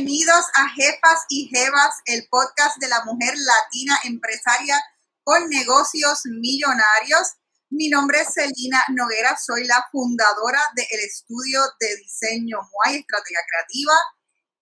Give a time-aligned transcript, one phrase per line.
[0.00, 4.82] Bienvenidos a Jefas y Jevas, el podcast de la mujer latina empresaria
[5.22, 7.34] con negocios millonarios.
[7.68, 13.92] Mi nombre es Celina Noguera, soy la fundadora del estudio de diseño MUAI Estrategia Creativa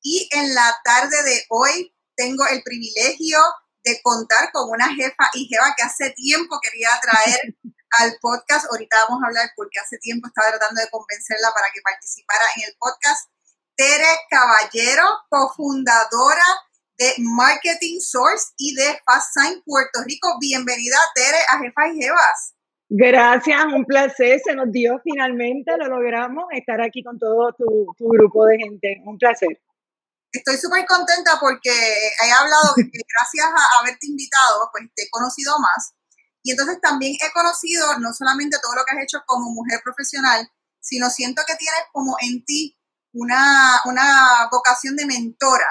[0.03, 3.39] y en la tarde de hoy tengo el privilegio
[3.84, 7.57] de contar con una jefa y jeva que hace tiempo quería traer
[8.01, 8.66] al podcast.
[8.73, 12.65] Ahorita vamos a hablar porque hace tiempo estaba tratando de convencerla para que participara en
[12.65, 13.30] el podcast.
[13.78, 16.50] Tere Caballero, cofundadora
[16.98, 20.37] de Marketing Source y de Fast Sign Puerto Rico.
[20.41, 22.56] Bienvenida, Tere, a Jefa y Jevas.
[22.88, 24.41] Gracias, un placer.
[24.45, 29.01] Se nos dio finalmente, lo logramos, estar aquí con todo tu, tu grupo de gente.
[29.06, 29.62] Un placer.
[30.32, 35.95] Estoy súper contenta porque he hablado, gracias a haberte invitado, pues te he conocido más.
[36.42, 40.51] Y entonces también he conocido no solamente todo lo que has hecho como mujer profesional,
[40.80, 42.77] sino siento que tienes como en ti
[43.19, 45.66] una, una vocación de mentora.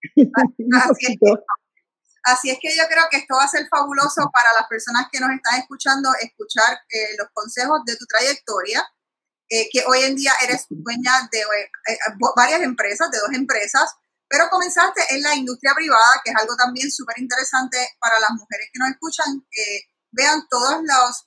[2.24, 5.18] Así es, que, yo creo que esto va a ser fabuloso para las personas que
[5.18, 8.84] nos están escuchando, escuchar eh, los consejos de tu trayectoria,
[9.48, 11.98] eh, que hoy en día eres dueña de eh,
[12.36, 13.94] varias empresas, de dos empresas,
[14.28, 18.68] pero comenzaste en la industria privada, que es algo también súper interesante para las mujeres
[18.72, 19.46] que nos escuchan.
[20.10, 21.26] vean todos los,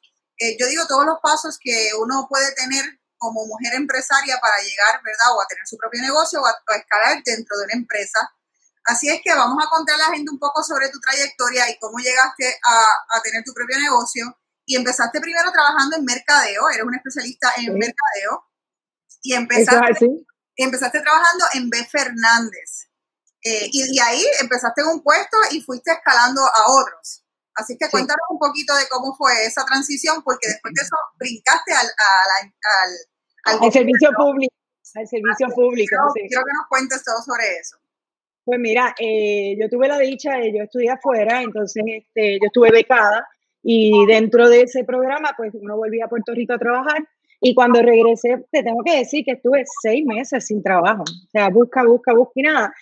[0.59, 5.29] yo digo, todos los pasos que uno puede tener como mujer empresaria para llegar, ¿verdad?
[5.37, 8.19] O a tener su propio negocio o a, escalar dentro de una empresa.
[8.85, 11.77] Así es que vamos a contar a la gente un poco sobre tu trayectoria y
[11.77, 14.25] cómo llegaste a, tener tu propio negocio.
[14.65, 18.49] Y empezaste primero trabajando en mercadeo, eres un especialista en mercadeo.
[19.21, 20.07] Y empezaste,
[20.55, 21.85] empezaste trabajando en B.
[21.85, 22.89] Fernández.
[23.43, 27.23] Eh, y de ahí empezaste en un puesto y fuiste escalando a otros.
[27.55, 31.73] Así que cuéntanos un poquito de cómo fue esa transición, porque después de eso brincaste
[31.73, 32.91] al, al, al,
[33.71, 34.53] servicio público.
[34.95, 35.95] Al servicio público.
[36.13, 37.77] Quiero, que nos cuentes todo sobre eso.
[38.43, 42.71] Pues mira, eh, yo tuve la dicha de yo estudié afuera, entonces este, yo estuve
[42.71, 43.27] becada
[43.63, 47.07] y dentro de ese programa, pues uno volvía a Puerto Rico a trabajar
[47.39, 51.49] y cuando regresé, te tengo que decir que estuve seis meses sin trabajo, o sea,
[51.49, 52.73] busca, busca, busca y nada.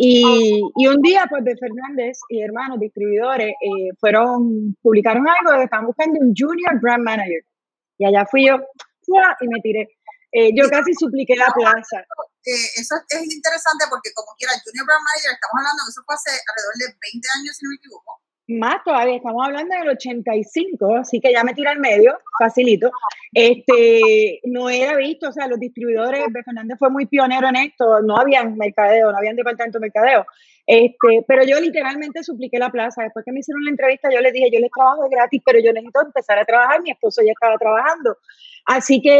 [0.00, 5.58] Y, y un día, pues, de Fernández y hermanos distribuidores eh, fueron, publicaron algo de
[5.58, 7.42] que estaban buscando un Junior Brand Manager.
[7.98, 8.58] Y allá fui yo,
[9.40, 9.88] y me tiré.
[10.32, 12.00] Eh, yo casi supliqué la plaza.
[12.44, 16.14] Eh, eso es interesante porque como quiera, Junior Brand Manager, estamos hablando que eso fue
[16.14, 18.20] hace alrededor de 20 años, si no me equivoco.
[18.48, 22.90] Más todavía, estamos hablando del 85, así que ya me tira al medio, facilito.
[23.34, 28.00] Este, no era visto, o sea, los distribuidores, de Fernández fue muy pionero en esto,
[28.00, 30.26] no habían mercadeo, no habían departamento de mercadeo.
[30.66, 33.02] Este, pero yo literalmente supliqué la plaza.
[33.02, 35.72] Después que me hicieron la entrevista, yo les dije, yo les trabajo gratis, pero yo
[35.72, 36.82] necesito empezar a trabajar.
[36.82, 38.16] Mi esposo ya estaba trabajando.
[38.68, 39.10] Así que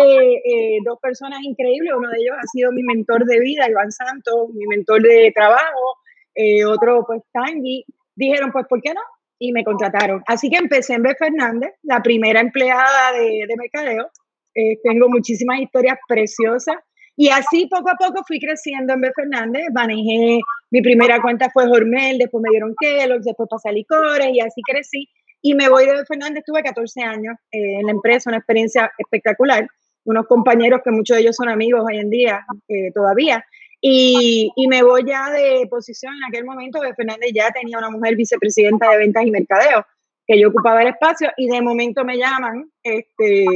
[0.45, 4.51] eh, dos personas increíbles, uno de ellos ha sido mi mentor de vida, Iván Santos,
[4.53, 5.97] mi mentor de trabajo,
[6.35, 7.83] eh, otro pues Tangi,
[8.15, 9.01] dijeron, pues, ¿por qué no?
[9.39, 10.23] Y me contrataron.
[10.27, 11.15] Así que empecé en B.
[11.19, 14.11] Fernández, la primera empleada de, de mercadeo.
[14.55, 16.77] Eh, tengo muchísimas historias preciosas.
[17.17, 19.11] Y así poco a poco fui creciendo en B.
[19.17, 24.29] Fernández, manejé, mi primera cuenta fue Hormel, después me dieron Kellogg's, después pasé a Licores
[24.31, 25.09] y así crecí
[25.49, 29.67] y me voy de Fernández, tuve 14 años eh, en la empresa, una experiencia espectacular.
[30.05, 33.43] Unos compañeros que muchos de ellos son amigos hoy en día eh, todavía.
[33.81, 37.89] Y, y, me voy ya de posición en aquel momento que Fernández ya tenía una
[37.89, 39.87] mujer vicepresidenta de ventas y mercadeo,
[40.27, 43.47] que yo ocupaba el espacio y de momento me llaman este,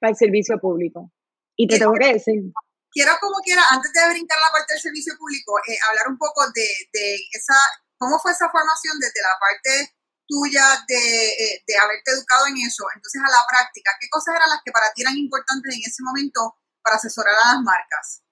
[0.00, 1.12] para el servicio público.
[1.54, 2.42] Y te tengo que decir.
[2.90, 6.42] Quiero como quiera, antes de brincar la parte del servicio público, eh, hablar un poco
[6.52, 7.54] de, de esa,
[7.96, 9.97] cómo fue esa formación desde la parte
[10.28, 14.60] tuya eh, de, haberte educado en eso, entonces a la práctica, ¿qué cosas eran las
[14.62, 18.22] que para ti eran importantes en ese momento para asesorar a las marcas?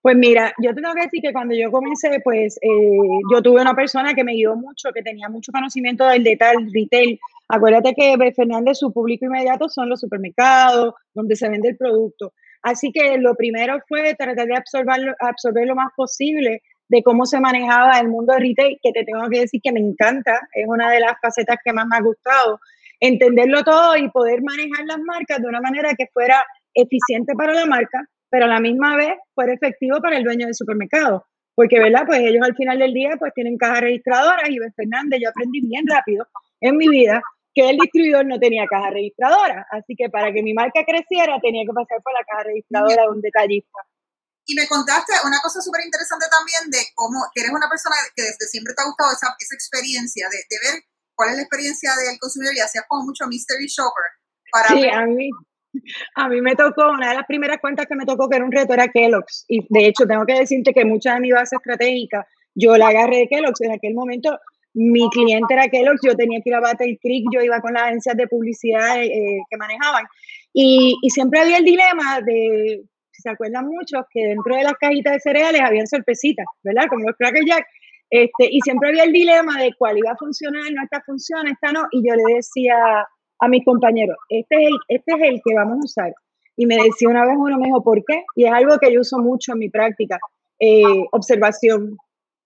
[0.00, 3.74] Pues mira, yo tengo que decir que cuando yo comencé, pues eh, yo tuve una
[3.74, 7.18] persona que me guió mucho, que tenía mucho conocimiento del detalle, retail.
[7.48, 12.32] Acuérdate que Fernández, su público inmediato son los supermercados, donde se vende el producto.
[12.62, 17.40] Así que lo primero fue tratar de absorber, absorber lo más posible de cómo se
[17.40, 20.90] manejaba el mundo de retail, que te tengo que decir que me encanta, es una
[20.90, 22.60] de las facetas que más me ha gustado,
[23.00, 26.44] entenderlo todo y poder manejar las marcas de una manera que fuera
[26.74, 30.54] eficiente para la marca, pero a la misma vez fuera efectivo para el dueño del
[30.54, 31.26] supermercado.
[31.54, 32.02] Porque, ¿verdad?
[32.06, 35.62] Pues ellos al final del día pues tienen cajas registradoras y Ben Fernández, yo aprendí
[35.62, 36.26] bien rápido
[36.60, 37.22] en mi vida
[37.54, 39.66] que el distribuidor no tenía caja registradora.
[39.70, 43.08] Así que para que mi marca creciera tenía que pasar por la caja registradora de
[43.08, 43.78] un detallista.
[44.46, 48.22] Y me contaste una cosa súper interesante también de cómo que eres una persona que
[48.22, 50.82] desde siempre te ha gustado esa, esa experiencia de, de, ver
[51.14, 54.06] cuál es la experiencia del consumidor y hacías como mucho mystery shopper.
[54.52, 55.30] Para sí, a mí.
[56.14, 58.52] A mí me tocó, una de las primeras cuentas que me tocó que era un
[58.52, 59.44] reto era Kellogg's.
[59.48, 63.18] Y de hecho, tengo que decirte que mucha de mi base estratégica yo la agarré
[63.18, 63.60] de Kellogg's.
[63.60, 64.38] En aquel momento,
[64.74, 67.84] mi cliente era Kellogg's, yo tenía que ir a Battle Creek, yo iba con las
[67.84, 70.04] agencias de publicidad eh, que manejaban.
[70.52, 72.82] Y, y, siempre había el dilema de,
[73.26, 76.84] se acuerdan muchos, que dentro de las cajitas de cereales habían sorpresitas, ¿verdad?
[76.88, 77.66] Como los Cracker Jack.
[78.08, 81.72] Este, y siempre había el dilema de cuál iba a funcionar, no esta funciona, esta
[81.72, 81.86] no.
[81.90, 82.76] Y yo le decía
[83.40, 86.14] a mis compañeros, este es, el, este es el que vamos a usar.
[86.56, 88.22] Y me decía una vez uno, me dijo, ¿por qué?
[88.36, 90.18] Y es algo que yo uso mucho en mi práctica,
[90.60, 91.96] eh, observación.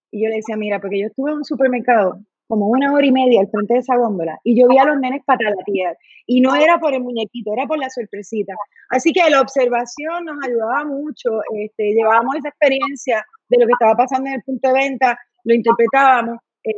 [0.09, 2.19] Y yo le decía, mira, porque yo estuve en un supermercado
[2.51, 4.99] como una hora y media al frente de esa góndola y yo vi a los
[4.99, 5.97] nenes patalatear.
[6.27, 8.53] Y no era por el muñequito, era por la sorpresita.
[8.89, 13.95] Así que la observación nos ayudaba mucho, este, llevábamos esa experiencia de lo que estaba
[13.95, 16.73] pasando en el punto de venta, lo interpretábamos eh,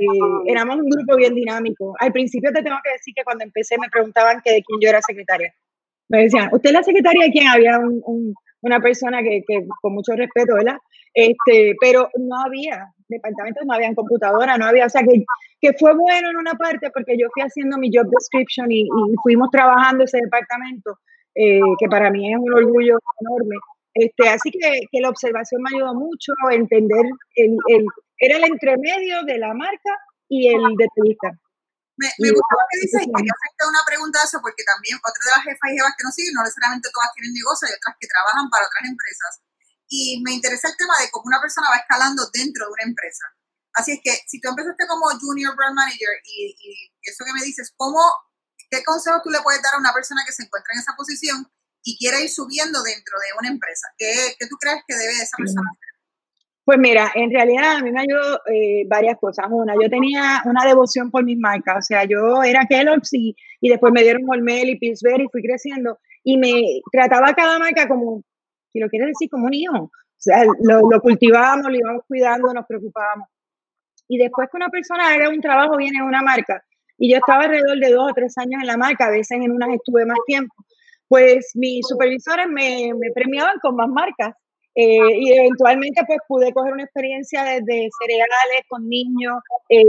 [0.45, 1.95] éramos un grupo bien dinámico.
[1.99, 4.89] Al principio te tengo que decir que cuando empecé me preguntaban que de quién yo
[4.89, 5.51] era secretaria.
[6.07, 7.47] Me decían, ¿usted es la secretaria de quién?
[7.47, 7.79] Había
[8.61, 10.77] una persona que, que, con mucho respeto, ¿verdad?
[11.15, 15.23] Este, pero no había departamentos, no había computadora, no había, o sea que,
[15.61, 19.15] que fue bueno en una parte porque yo fui haciendo mi job description y, y
[19.21, 20.99] fuimos trabajando ese departamento,
[21.35, 23.55] eh, que para mí es un orgullo enorme.
[23.93, 27.05] Este, así que, que, la observación me ayudó mucho a entender
[27.35, 27.85] el, el,
[28.17, 29.93] era el entremedio de la marca
[30.27, 31.29] y el detallista.
[31.93, 34.97] Me, me gusta lo que dices y quería hacerte una pregunta de eso porque también
[34.97, 37.77] otra de las jefas y jefas que nos siguen, no necesariamente todas tienen negocio, hay
[37.77, 39.31] otras que trabajan para otras empresas.
[39.93, 43.29] Y me interesa el tema de cómo una persona va escalando dentro de una empresa.
[43.77, 46.73] Así es que si tú empezaste como Junior Brand Manager y, y
[47.05, 48.01] eso que me dices, ¿cómo,
[48.73, 51.45] ¿qué consejo tú le puedes dar a una persona que se encuentra en esa posición
[51.83, 53.85] y quiere ir subiendo dentro de una empresa?
[53.97, 55.93] ¿Qué, qué tú crees que debe esa persona hacer?
[56.65, 59.45] Pues mira, en realidad a mí me ayudó eh, varias cosas.
[59.51, 63.69] Una, yo tenía una devoción por mis marcas, o sea, yo era Kellogg's y, y
[63.69, 68.23] después me dieron Hormel y Pillsbury y fui creciendo y me trataba cada marca como,
[68.73, 69.77] si lo quieres decir, como un hijo.
[69.77, 73.29] O sea, lo, lo cultivábamos, lo íbamos cuidando, nos preocupábamos.
[74.07, 76.63] Y después que una persona haga un trabajo viene en una marca,
[76.97, 79.51] y yo estaba alrededor de dos o tres años en la marca, a veces en
[79.51, 80.53] unas estuve más tiempo,
[81.07, 84.33] pues mis supervisores me, me premiaban con más marcas
[84.75, 89.35] eh, y eventualmente pues pude coger una experiencia desde cereales con niños,
[89.69, 89.83] eh,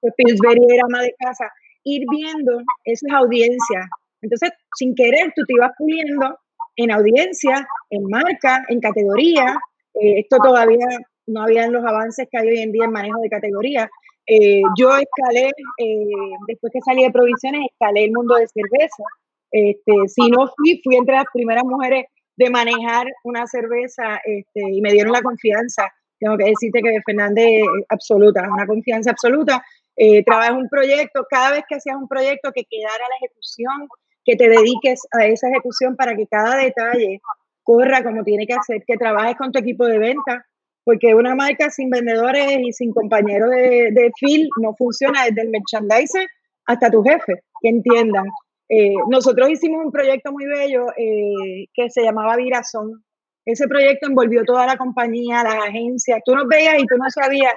[0.00, 1.50] pues Pillsbury era ama de casa,
[1.84, 3.86] ir viendo esas audiencias.
[4.20, 6.38] Entonces, sin querer, tú te ibas puliendo
[6.76, 9.56] en audiencia, en marca, en categoría.
[9.94, 10.86] Eh, esto todavía
[11.26, 13.90] no había en los avances que hay hoy en día en manejo de categoría.
[14.26, 16.06] Eh, yo escalé, eh,
[16.48, 19.04] después que salí de provisiones, escalé el mundo de cerveza.
[19.50, 22.06] Este, si no fui, fui entre las primeras mujeres
[22.36, 25.88] de manejar una cerveza este, y me dieron la confianza.
[26.18, 29.64] Tengo que decirte que Fernández absoluta, una confianza absoluta.
[29.96, 33.88] Eh, un proyecto, cada vez que hacías un proyecto que quedara la ejecución,
[34.26, 37.20] que te dediques a esa ejecución para que cada detalle
[37.62, 40.44] corra como tiene que hacer, que trabajes con tu equipo de venta,
[40.84, 44.12] porque una marca sin vendedores y sin compañeros de, de
[44.60, 46.28] no funciona desde el merchandiser
[46.66, 48.26] hasta tu jefe, que entiendan
[48.68, 53.04] eh, nosotros hicimos un proyecto muy bello eh, que se llamaba Virazón.
[53.44, 56.20] Ese proyecto envolvió toda la compañía, las agencias.
[56.24, 57.54] Tú nos veías y tú no sabías.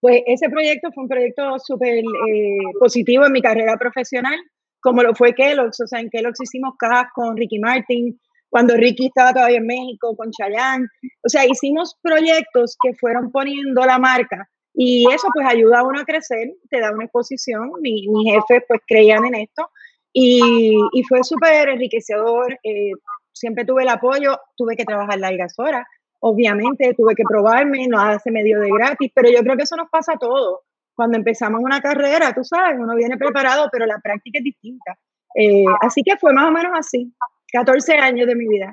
[0.00, 4.36] Pues ese proyecto fue un proyecto súper eh, positivo en mi carrera profesional,
[4.82, 5.80] como lo fue Kellogg's.
[5.80, 8.18] O sea, en Kellogg's hicimos cajas con Ricky Martin,
[8.50, 10.86] cuando Ricky estaba todavía en México, con Chayanne.
[11.24, 16.00] O sea, hicimos proyectos que fueron poniendo la marca y eso pues ayuda a uno
[16.00, 17.70] a crecer, te da una exposición.
[17.80, 19.68] Mi, mis jefes pues creían en esto
[20.12, 22.58] y, y fue súper enriquecedor.
[22.62, 22.92] Eh,
[23.32, 25.86] siempre tuve el apoyo, tuve que trabajar largas horas,
[26.20, 29.88] obviamente tuve que probarme, no hace medio de gratis, pero yo creo que eso nos
[29.90, 30.60] pasa a todos.
[31.02, 34.94] Cuando empezamos una carrera, tú sabes, uno viene preparado, pero la práctica es distinta.
[35.34, 37.12] Eh, así que fue más o menos así,
[37.50, 38.70] 14 años de mi vida.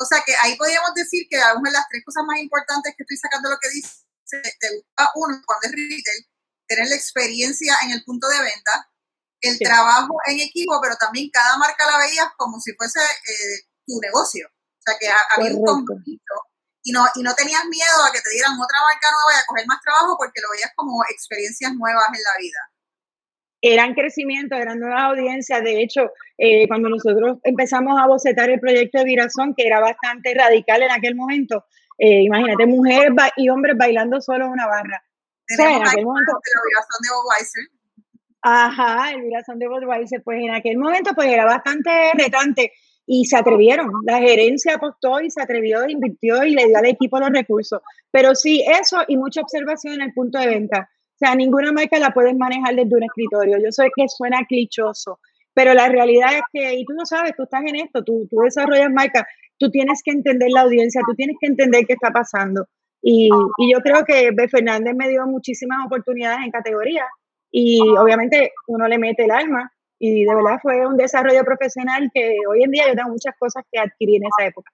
[0.00, 3.02] O sea que ahí podríamos decir que una de las tres cosas más importantes que
[3.02, 3.92] estoy sacando lo que dice
[4.58, 6.24] te gusta uno cuando es retail,
[6.66, 8.88] tener la experiencia en el punto de venta,
[9.42, 14.00] el trabajo en equipo, pero también cada marca la veías como si fuese eh, tu
[14.00, 14.48] negocio.
[14.48, 16.34] O sea, que había un compromiso
[16.86, 19.46] y no, y no tenías miedo a que te dieran otra marca nueva y a
[19.46, 22.60] coger más trabajo porque lo veías como experiencias nuevas en la vida.
[23.60, 25.64] Eran crecimiento, eran nuevas audiencias.
[25.64, 30.32] De hecho, eh, cuando nosotros empezamos a bocetar el proyecto de Virazón, que era bastante
[30.32, 31.64] radical en aquel momento,
[31.98, 35.02] eh, imagínate, mujeres y hombres bailando solo en una barra.
[35.48, 36.32] Tenemos o sea, en aquel momento,
[37.02, 37.64] de Budweiser.
[38.42, 42.72] Ajá, el vibración de Budweiser, pues en aquel momento pues era bastante retante
[43.06, 43.90] y se atrevieron.
[44.04, 47.80] La gerencia apostó y se atrevió, invirtió y le dio al equipo los recursos.
[48.10, 50.90] Pero sí, eso y mucha observación en el punto de venta.
[51.14, 53.58] O sea, ninguna marca la puedes manejar desde un escritorio.
[53.58, 55.20] Yo sé que suena clichoso,
[55.54, 58.40] Pero la realidad es que, y tú no sabes, tú estás en esto, tú, tú
[58.40, 59.26] desarrollas marca,
[59.58, 62.66] tú tienes que entender la audiencia, tú tienes que entender qué está pasando.
[63.00, 64.48] Y, y yo creo que B.
[64.48, 67.06] Fernández me dio muchísimas oportunidades en categoría
[67.50, 72.36] y obviamente uno le mete el alma y de verdad fue un desarrollo profesional que
[72.48, 74.70] hoy en día yo tengo muchas cosas que adquirir en esa época.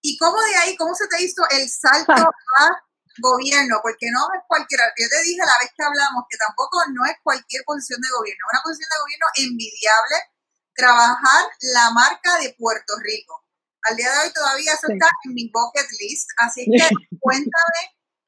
[0.00, 2.12] ¿Y cómo de ahí, cómo se te hizo el salto
[2.60, 2.64] a
[3.18, 3.80] gobierno?
[3.82, 7.16] Porque no es cualquiera, yo te dije la vez que hablamos que tampoco no es
[7.22, 10.16] cualquier posición de gobierno, una posición de gobierno envidiable,
[10.74, 11.42] trabajar
[11.74, 13.44] la marca de Puerto Rico.
[13.88, 16.80] Al día de hoy todavía eso está en mi bucket list, así que
[17.20, 17.80] cuéntame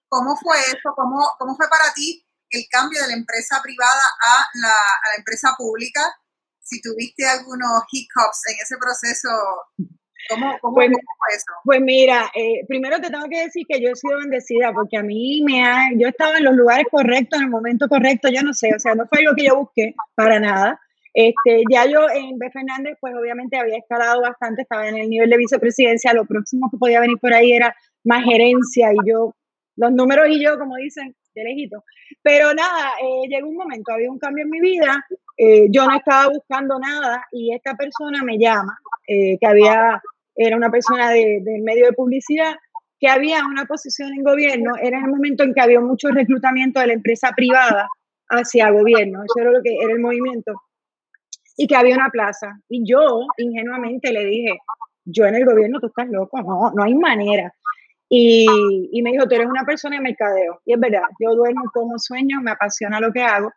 [0.08, 4.46] cómo fue eso, cómo, cómo fue para ti el cambio de la empresa privada a
[4.54, 6.02] la, a la empresa pública,
[6.60, 9.28] si tuviste algunos hiccups en ese proceso
[10.28, 11.46] ¿Cómo, cómo, pues, fue eso?
[11.64, 15.02] Pues mira, eh, primero te tengo que decir que yo he sido bendecida porque a
[15.02, 18.52] mí me ha, yo estaba en los lugares correctos, en el momento correcto, yo no
[18.52, 20.80] sé, o sea, no fue algo que yo busqué para nada.
[21.14, 22.50] Este, ya yo en B.
[22.50, 26.76] Fernández, pues obviamente había escalado bastante, estaba en el nivel de vicepresidencia, lo próximo que
[26.76, 27.74] podía venir por ahí era
[28.04, 29.34] más gerencia y yo,
[29.76, 31.16] los números y yo, como dicen,
[32.22, 35.04] Pero nada, eh, llegó un momento, había un cambio en mi vida,
[35.36, 40.00] eh, yo no estaba buscando nada y esta persona me llama, que había
[40.38, 42.54] era una persona de, del medio de publicidad,
[43.00, 46.86] que había una posición en gobierno, era el momento en que había mucho reclutamiento de
[46.86, 47.88] la empresa privada
[48.30, 50.52] hacia gobierno, eso era lo que era el movimiento,
[51.56, 52.60] y que había una plaza.
[52.68, 54.58] Y yo ingenuamente le dije,
[55.04, 57.52] yo en el gobierno, tú estás loco, no, no hay manera.
[58.10, 58.46] Y,
[59.02, 60.60] me dijo, tú eres una persona de mercadeo.
[60.64, 63.50] Y es verdad, yo duermo como sueño, me apasiona lo que hago.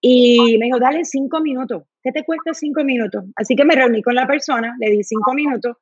[0.00, 1.84] Y me dijo, dale cinco minutos.
[2.02, 3.24] ¿Qué te cuesta cinco minutos?
[3.34, 5.76] Así que me reuní con la persona, le di cinco minutos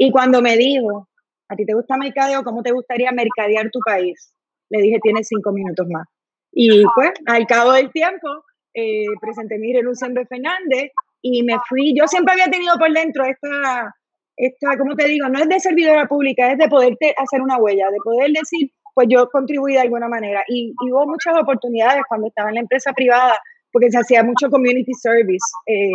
[0.00, 1.08] y cuando me dijo,
[1.48, 2.44] ¿a ti te gusta mercadeo?
[2.44, 4.32] ¿Cómo te gustaría mercadear tu país?
[4.70, 6.06] Le dije, tienes cinco minutos más.
[6.52, 8.28] Y pues, al cabo del tiempo,
[8.74, 10.14] eh, presenté mi renuncia en.
[10.26, 11.94] Fernández y me fui.
[11.98, 13.92] Yo siempre había tenido por dentro esta,
[14.38, 15.28] esta, ¿cómo te digo?
[15.28, 19.08] No es de servidora pública, es de poder hacer una huella, de poder decir, pues
[19.10, 20.42] yo contribuí de alguna manera.
[20.48, 23.38] Y, hubo muchas oportunidades cuando estaba en la empresa privada,
[23.72, 25.44] porque se hacía mucho community service.
[25.66, 25.90] Eh,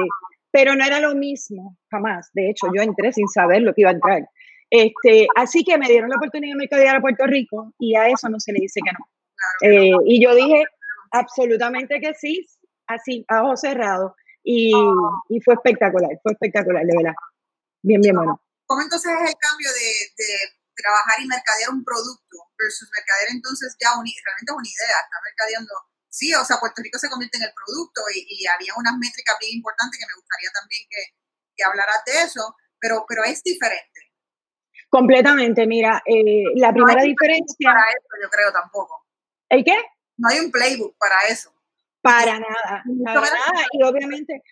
[0.52, 2.30] pero no era lo mismo, jamás.
[2.34, 4.30] De hecho, yo entré sin saber lo que iba a entrar.
[4.70, 8.28] Este, así que me dieron la oportunidad de mercadear a Puerto Rico y a eso
[8.30, 9.70] no se le dice que no.
[9.70, 10.64] Eh, y yo dije
[11.12, 12.46] absolutamente que sí,
[12.88, 14.14] así, a ojos cerrados.
[14.44, 14.74] Y,
[15.30, 17.16] y, fue espectacular, fue espectacular, de verdad.
[17.84, 18.42] Bien, bien bueno.
[18.66, 20.32] ¿Cómo entonces es el cambio de, de
[20.74, 24.98] trabajar y mercadear un producto versus mercadear entonces ya realmente una idea?
[25.04, 25.74] Está mercadeando
[26.14, 29.58] sí, o sea, Puerto Rico se convierte en el producto y, había unas métricas bien
[29.58, 31.02] importantes que me gustaría también que,
[31.58, 34.14] que hablaras de eso, pero, pero es diferente.
[34.90, 37.74] Completamente, mira, eh, la primera diferencia...
[37.74, 39.08] Para eso yo creo tampoco.
[39.50, 39.76] ¿El qué?
[40.18, 41.52] No hay un playbook para eso.
[42.02, 43.66] Para nada, para nada.
[43.72, 44.44] Y obviamente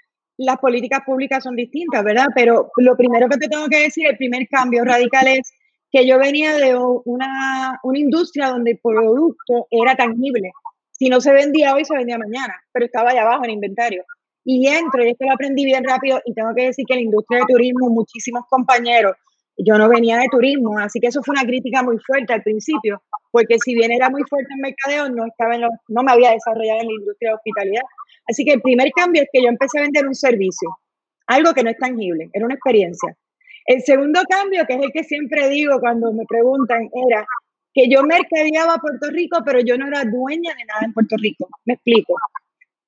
[0.46, 2.28] las políticas públicas son distintas, ¿verdad?
[2.36, 5.54] Pero lo primero que te tengo que decir, el primer cambio radical es
[5.92, 10.52] que yo venía de una, una industria donde el producto era tangible.
[10.92, 14.04] Si no se vendía hoy, se vendía mañana, pero estaba allá abajo en inventario.
[14.44, 17.06] Y entro, y esto lo aprendí bien rápido, y tengo que decir que en la
[17.06, 19.16] industria de turismo, muchísimos compañeros,
[19.58, 23.04] yo no venía de turismo, así que eso fue una crítica muy fuerte al principio,
[23.32, 26.82] porque si bien era muy fuerte en mercadeo, no, estaba en no me había desarrollado
[26.82, 27.84] en la industria de hospitalidad.
[28.32, 30.70] Así que el primer cambio es que yo empecé a vender un servicio,
[31.28, 33.14] algo que no es tangible, era una experiencia.
[33.66, 37.26] El segundo cambio, que es el que siempre digo cuando me preguntan, era
[37.74, 41.50] que yo mercadeaba Puerto Rico, pero yo no era dueña de nada en Puerto Rico.
[41.66, 42.16] Me explico.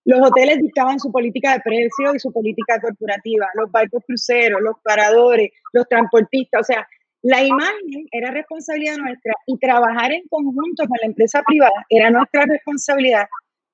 [0.06, 4.76] Los hoteles dictaban su política de precio y su política corporativa, los barcos cruceros, los
[4.82, 6.88] paradores, los transportistas, o sea,
[7.22, 12.44] la imagen era responsabilidad nuestra y trabajar en conjunto con la empresa privada era nuestra
[12.46, 13.28] responsabilidad,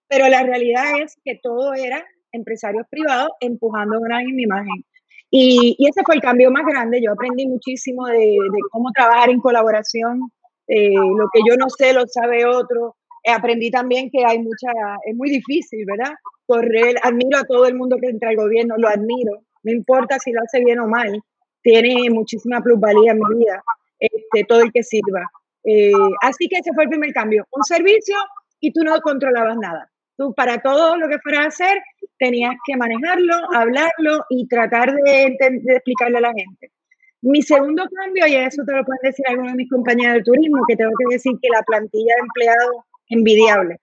[0.10, 4.86] pero la realidad es que todo era empresarios privados empujando una misma imagen.
[5.32, 7.02] Y, y, ese fue el cambio más grande.
[7.04, 10.32] Yo aprendí muchísimo de, de cómo trabajar en colaboración
[10.70, 12.96] eh, lo que yo no sé lo sabe otro.
[13.24, 14.72] Eh, aprendí también que hay mucha,
[15.04, 16.14] es muy difícil, ¿verdad?
[16.46, 20.32] Correr, admiro a todo el mundo que entra al gobierno, lo admiro, no importa si
[20.32, 21.20] lo hace bien o mal,
[21.62, 23.62] tiene muchísima plusvalía en mi vida,
[24.00, 25.26] este, todo el que sirva.
[25.64, 28.16] Eh, así que ese fue el primer cambio, un servicio
[28.60, 29.90] y tú no controlabas nada.
[30.20, 31.82] Tú para todo lo que fuera a hacer
[32.18, 36.74] tenías que manejarlo, hablarlo y tratar de, de explicarle a la gente.
[37.22, 40.66] Mi segundo cambio, y eso te lo pueden decir algunos de mis compañeros de turismo,
[40.68, 43.78] que tengo que decir que la plantilla de empleados, envidiable,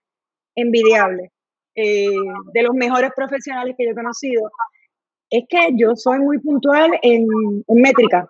[0.53, 1.31] envidiable,
[1.73, 2.05] eh,
[2.53, 4.51] de los mejores profesionales que yo he conocido,
[5.31, 7.25] es que yo soy muy puntual en,
[7.67, 8.29] métrica.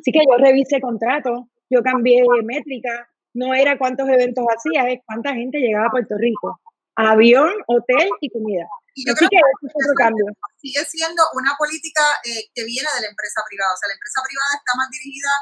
[0.00, 5.34] Así que yo revisé contratos, yo cambié métrica, no era cuántos eventos hacía, es cuánta
[5.34, 6.60] gente llegaba a Puerto Rico.
[6.96, 8.66] Avión, hotel y comida.
[8.94, 10.24] Y yo creo que, otro cambio.
[10.62, 13.74] sigue siendo una política eh, que viene de la empresa privada.
[13.74, 15.32] O sea, la empresa privada está más dirigida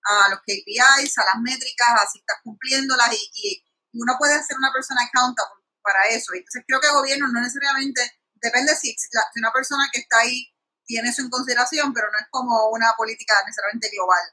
[0.00, 4.56] a los KPIs, a las métricas, a si estás cumpliéndolas y, y uno puede ser
[4.56, 6.32] una persona accountable para eso.
[6.32, 8.00] Entonces creo que el gobierno no necesariamente,
[8.40, 10.46] depende si, si una persona que está ahí
[10.86, 14.24] tiene eso en consideración, pero no es como una política necesariamente global.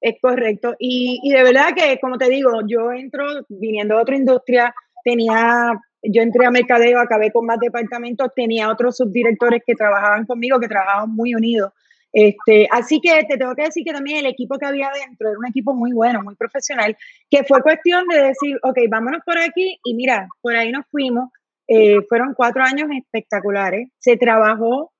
[0.00, 0.76] Es correcto.
[0.78, 4.74] Y, y de verdad que, como te digo, yo entro viniendo de otra industria,
[5.08, 5.72] tenía
[6.02, 10.68] yo entré a mercadeo, acabé con más departamentos, tenía otros subdirectores que trabajaban conmigo, que
[10.68, 11.72] trabajaban muy unidos.
[12.12, 15.38] Este, así que te tengo que decir que también el equipo que había dentro era
[15.38, 16.96] un equipo muy bueno, muy profesional,
[17.30, 21.30] que fue cuestión de decir, ok, vámonos por aquí y mira, por ahí nos fuimos.
[21.66, 23.90] Eh, fueron cuatro años espectaculares.
[23.98, 24.92] Se trabajó,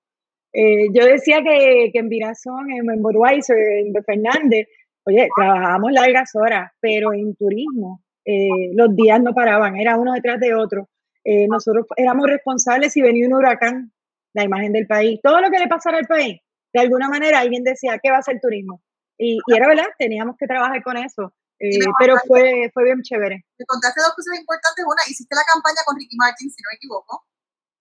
[0.53, 4.69] eh, yo decía que, que en Virazón, en, Budweiser, en Fernández,
[5.05, 10.41] oye, trabajábamos largas horas, pero en turismo eh, los días no paraban, era uno detrás
[10.41, 10.89] de otro.
[11.25, 13.93] Eh, nosotros éramos responsables si venía un huracán,
[14.35, 16.41] la imagen del país, todo lo que le pasara al país,
[16.73, 18.83] de alguna manera alguien decía, ¿qué va a ser turismo?
[19.19, 21.35] Y, y era verdad, teníamos que trabajar con eso.
[21.61, 23.45] Eh, pero fue, fue bien chévere.
[23.59, 24.85] Me contaste dos cosas importantes.
[24.87, 27.27] Una, hiciste la campaña con Ricky Martin, si no me equivoco.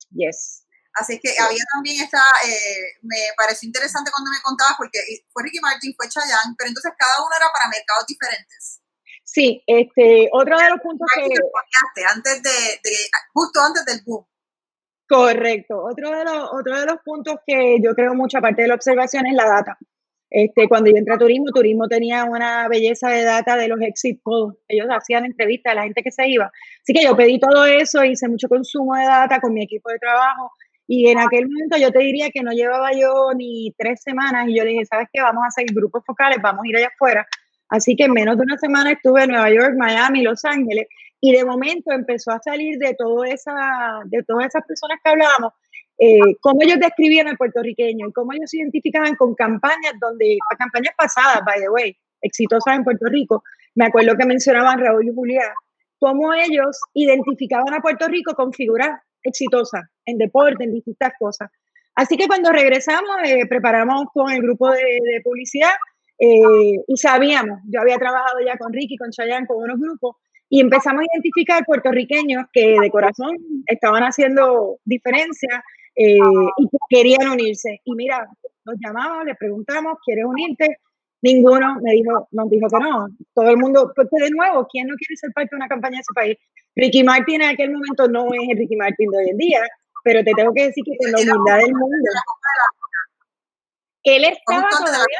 [0.09, 0.65] Yes.
[0.97, 2.17] Así que había también esta,
[3.03, 4.97] me pareció interesante cuando me contabas, porque
[5.29, 8.81] fue Ricky Martin, fue Chayanne, pero entonces cada uno era para mercados diferentes.
[9.27, 11.21] Sí, este, otro de los puntos que...
[12.15, 12.49] Antes de,
[13.33, 14.25] justo antes del boom.
[15.07, 15.83] Correcto.
[15.83, 19.27] Otro de, los, otro de los puntos que yo creo mucho, aparte de la observación,
[19.27, 19.77] es la data.
[20.29, 24.21] Este, cuando yo entré a turismo, turismo tenía una belleza de data de los exit
[24.23, 24.55] polls.
[24.65, 26.49] Ellos hacían entrevistas a la gente que se iba.
[26.81, 29.99] Así que yo pedí todo eso, hice mucho consumo de data con mi equipo de
[29.99, 30.51] trabajo.
[30.87, 34.55] Y en aquel momento yo te diría que no llevaba yo ni tres semanas y
[34.55, 35.21] yo le dije, ¿sabes qué?
[35.21, 37.27] Vamos a hacer grupos focales, vamos a ir allá afuera
[37.69, 40.87] Así que en menos de una semana estuve en Nueva York, Miami, Los Ángeles,
[41.19, 43.53] y de momento empezó a salir de, todo esa,
[44.05, 45.53] de todas esas personas que hablábamos,
[45.99, 50.93] eh, cómo ellos describían al puertorriqueño y cómo ellos se identificaban con campañas donde, campañas
[50.95, 53.43] pasadas, by the way, exitosas en Puerto Rico.
[53.73, 55.51] Me acuerdo que mencionaban Raúl y Julián,
[55.99, 61.49] cómo ellos identificaban a Puerto Rico con figuras exitosas en deporte, en distintas cosas.
[61.95, 65.71] Así que cuando regresamos, eh, preparamos con el grupo de, de publicidad
[66.19, 70.15] eh, y sabíamos, yo había trabajado ya con Ricky, con Chayanne, con unos grupos,
[70.49, 75.63] y empezamos a identificar puertorriqueños que de corazón estaban haciendo diferencia
[75.95, 76.17] eh,
[76.57, 77.81] y querían unirse.
[77.83, 78.27] Y mira,
[78.65, 80.77] nos llamamos, le preguntamos, ¿quieres unirte?
[81.21, 83.07] Ninguno me dijo, nos dijo que no.
[83.33, 86.01] Todo el mundo, porque de nuevo, ¿quién no quiere ser parte de una campaña de
[86.01, 86.37] ese país?
[86.75, 89.61] Ricky Martin en aquel momento no es el Ricky Martin de hoy en día,
[90.03, 92.09] pero te tengo que decir que con la humildad del mundo.
[94.03, 95.19] Él estaba todavía,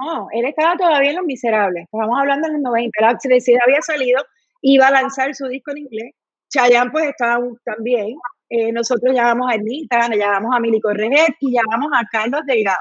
[0.00, 1.84] no, él estaba todavía en Los Miserables.
[1.84, 3.00] Estábamos hablando en los 90.
[3.00, 4.22] La decía había salido,
[4.60, 6.14] iba a lanzar su disco en inglés.
[6.48, 8.16] Chayanne pues estaba también.
[8.48, 12.78] Eh, nosotros llamamos a Ernita, llamamos a Mili Correget y llamamos a Carlos Delgado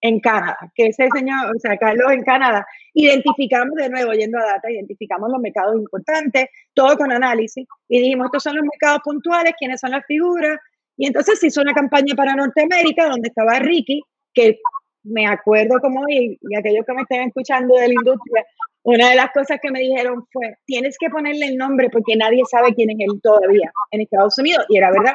[0.00, 2.66] en Canadá, que ese señor, o sea, Carlos en Canadá.
[2.92, 8.26] Identificamos de nuevo, yendo a data, identificamos los mercados importantes, todo con análisis, y dijimos,
[8.26, 10.58] estos son los mercados puntuales, quiénes son las figuras,
[10.98, 14.02] y entonces se hizo una campaña para Norteamérica, donde estaba Ricky,
[14.34, 14.58] que
[15.04, 18.44] me acuerdo como hoy, y aquellos que me estén escuchando de la industria,
[18.82, 22.42] una de las cosas que me dijeron fue, tienes que ponerle el nombre porque nadie
[22.50, 25.14] sabe quién es él todavía en Estados Unidos, y era verdad.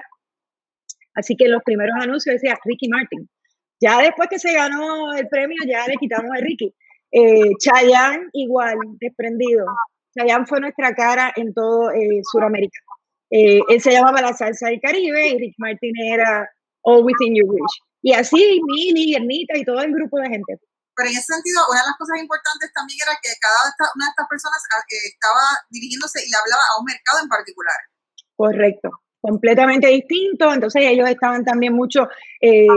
[1.15, 3.27] Así que los primeros anuncios decía Ricky Martin.
[3.81, 6.73] Ya después que se ganó el premio, ya le quitamos a Ricky.
[7.11, 9.65] Eh, Chayanne igual, desprendido.
[10.17, 12.79] Chayanne fue nuestra cara en todo eh, Sudamérica.
[13.31, 16.49] Eh, él se llamaba La Salsa del Caribe y Ricky Martin era
[16.81, 17.88] All Within Your Wish.
[18.01, 20.59] Y así, Mini, Ernita y todo el grupo de gente.
[20.95, 24.11] Pero en ese sentido, una de las cosas importantes también era que cada una de
[24.11, 27.79] estas personas ah, estaba dirigiéndose y le hablaba a un mercado en particular.
[28.35, 28.89] Correcto,
[29.21, 30.51] completamente distinto.
[30.51, 32.07] Entonces ellos estaban también mucho
[32.41, 32.67] eh,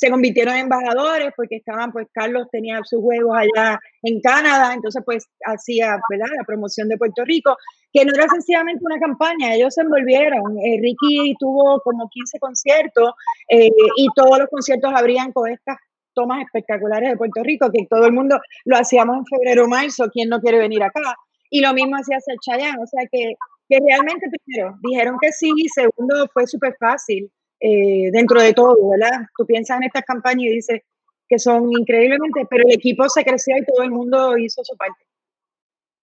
[0.00, 5.02] se convirtieron en embajadores porque estaban, pues Carlos tenía sus juegos allá en Canadá, entonces
[5.04, 6.28] pues hacía, ¿verdad?
[6.38, 7.54] La promoción de Puerto Rico,
[7.92, 10.56] que no era sencillamente una campaña, ellos se envolvieron.
[10.64, 13.12] Eh, Ricky tuvo como 15 conciertos
[13.50, 15.76] eh, y todos los conciertos abrían con estas
[16.14, 20.08] tomas espectaculares de Puerto Rico, que todo el mundo lo hacíamos en febrero o marzo,
[20.10, 21.14] ¿quién no quiere venir acá?
[21.50, 23.34] Y lo mismo hacía el Chayanne, o sea que,
[23.68, 27.30] que realmente primero dijeron que sí, y segundo fue súper fácil.
[27.60, 29.26] Eh, dentro de todo, ¿verdad?
[29.36, 30.80] Tú piensas en estas campañas y dices
[31.28, 35.06] que son increíblemente, pero el equipo se creció y todo el mundo hizo su parte.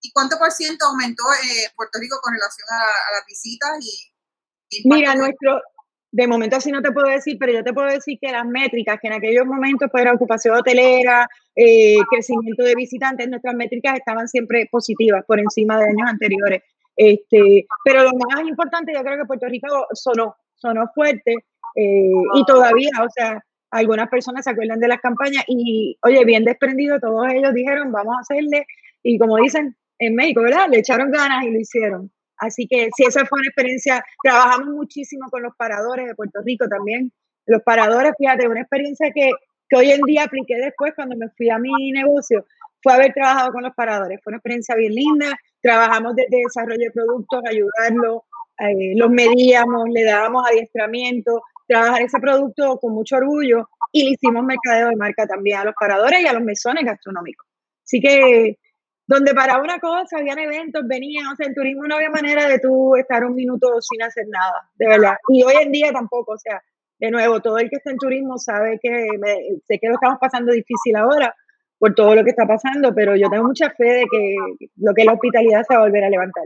[0.02, 3.72] ¿Y cuánto por ciento aumentó eh, Puerto Rico con relación a, las visitas?
[4.70, 5.62] Y, Mira, nuestro,
[6.12, 9.00] de momento así no te puedo decir, pero yo te puedo decir que las métricas,
[9.02, 14.28] que en aquellos momentos pues era ocupación hotelera, eh, crecimiento de visitantes, nuestras métricas estaban
[14.28, 16.62] siempre positivas por encima de años anteriores.
[16.96, 21.36] Este, pero lo más importante, yo creo que Puerto Rico sonó, sonó fuerte
[21.76, 26.44] eh, y todavía, o sea, algunas personas se acuerdan de las campañas y, oye, bien
[26.44, 28.66] desprendido, todos ellos dijeron, vamos a hacerle,
[29.04, 30.68] y como dicen en México, ¿verdad?
[30.70, 32.12] Le echaron ganas y lo hicieron.
[32.38, 36.68] Así que si esa fue una experiencia, trabajamos muchísimo con los paradores de Puerto Rico
[36.68, 37.12] también.
[37.46, 39.32] Los paradores, fíjate, una experiencia que,
[39.70, 42.46] que hoy en día apliqué después cuando me fui a mi negocio,
[42.84, 44.20] fue haber trabajado con los paradores.
[44.24, 45.36] Fue una experiencia bien linda.
[45.62, 48.22] Trabajamos desde desarrollo de productos, ayudarlos,
[48.60, 54.44] eh, los medíamos, le dábamos adiestramiento, trabajar ese producto con mucho orgullo y le hicimos
[54.44, 57.46] mercadeo de marca también a los paradores y a los mesones gastronómicos.
[57.84, 58.58] Así que
[59.06, 62.60] donde para una cosa habían eventos, venían, o sea, en turismo no había manera de
[62.60, 65.16] tú estar un minuto sin hacer nada, de verdad.
[65.30, 66.62] Y hoy en día tampoco, o sea,
[67.00, 69.08] de nuevo, todo el que está en turismo sabe que
[69.66, 71.34] sé que lo estamos pasando difícil ahora
[71.80, 74.36] por todo lo que está pasando, pero yo tengo mucha fe de que
[74.78, 76.46] lo que es la hospitalidad se va a volver a levantar.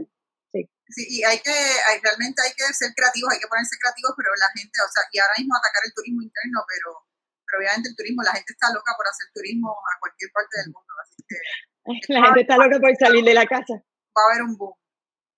[0.92, 4.28] Sí, y hay que, hay, realmente hay que ser creativos, hay que ponerse creativos, pero
[4.36, 7.08] la gente, o sea, y ahora mismo atacar el turismo interno, pero,
[7.48, 10.68] pero obviamente el turismo, la gente está loca por hacer turismo a cualquier parte del
[10.68, 11.36] mundo, así que...
[12.14, 13.74] La gente está loca por salir de la casa.
[14.14, 14.70] Va a haber un boom.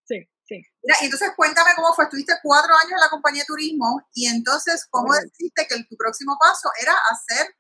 [0.05, 0.61] Sí, sí.
[0.83, 4.27] Mira, y entonces cuéntame cómo fue, estuviste cuatro años en la compañía de turismo, y
[4.27, 7.55] entonces, ¿cómo decidiste que tu próximo paso era hacer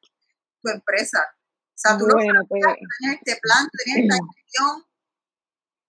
[0.60, 1.22] tu empresa?
[1.22, 2.62] O sea, tú bueno, pues,
[2.98, 4.84] tenías este plan, tenías esta gestión,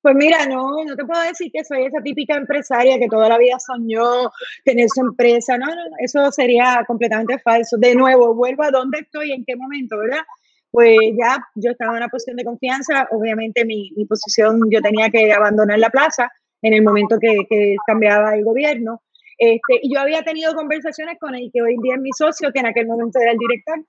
[0.05, 3.39] pues mira, no, no te puedo decir que soy esa típica empresaria que toda la
[3.39, 4.29] vida soñó
[4.63, 5.57] tener su empresa.
[5.57, 7.75] No, no, eso sería completamente falso.
[7.77, 10.21] De nuevo, vuelvo a dónde estoy, en qué momento, ¿verdad?
[10.69, 13.07] Pues ya yo estaba en una posición de confianza.
[13.09, 17.75] Obviamente mi, mi posición, yo tenía que abandonar la plaza en el momento que, que
[17.87, 19.01] cambiaba el gobierno.
[19.39, 22.51] Este, y yo había tenido conversaciones con el que hoy en día es mi socio,
[22.53, 23.83] que en aquel momento era el director.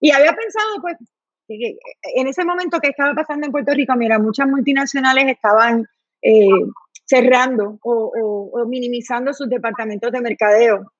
[0.00, 0.96] Y había pensado, pues,
[1.50, 5.84] en ese momento que estaba pasando en Puerto Rico, mira, muchas multinacionales estaban
[6.22, 6.46] eh,
[7.04, 10.92] cerrando o, minimizando sus departamentos de mercadeo.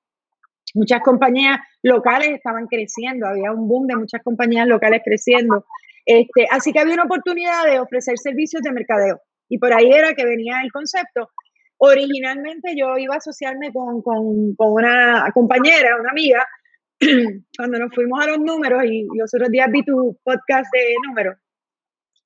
[0.73, 5.65] Muchas compañías locales estaban creciendo, había un boom de muchas compañías locales creciendo.
[6.05, 9.21] Este, así que había una oportunidad de ofrecer servicios de mercadeo.
[9.49, 11.29] Y por ahí era que venía el concepto.
[11.77, 16.45] Originalmente yo iba a asociarme con, con una compañera, una amiga,
[17.57, 21.37] cuando nos fuimos a los números, y los otros días vi tu podcast de números,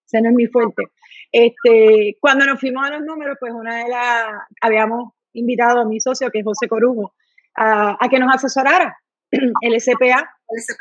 [0.05, 0.83] ese no es mi fuerte.
[1.31, 4.25] Este, cuando nos fuimos a los números, pues una de las,
[4.61, 7.13] habíamos invitado a mi socio, que es José Corujo,
[7.55, 8.97] a, que nos asesorara,
[9.61, 10.29] el SPA,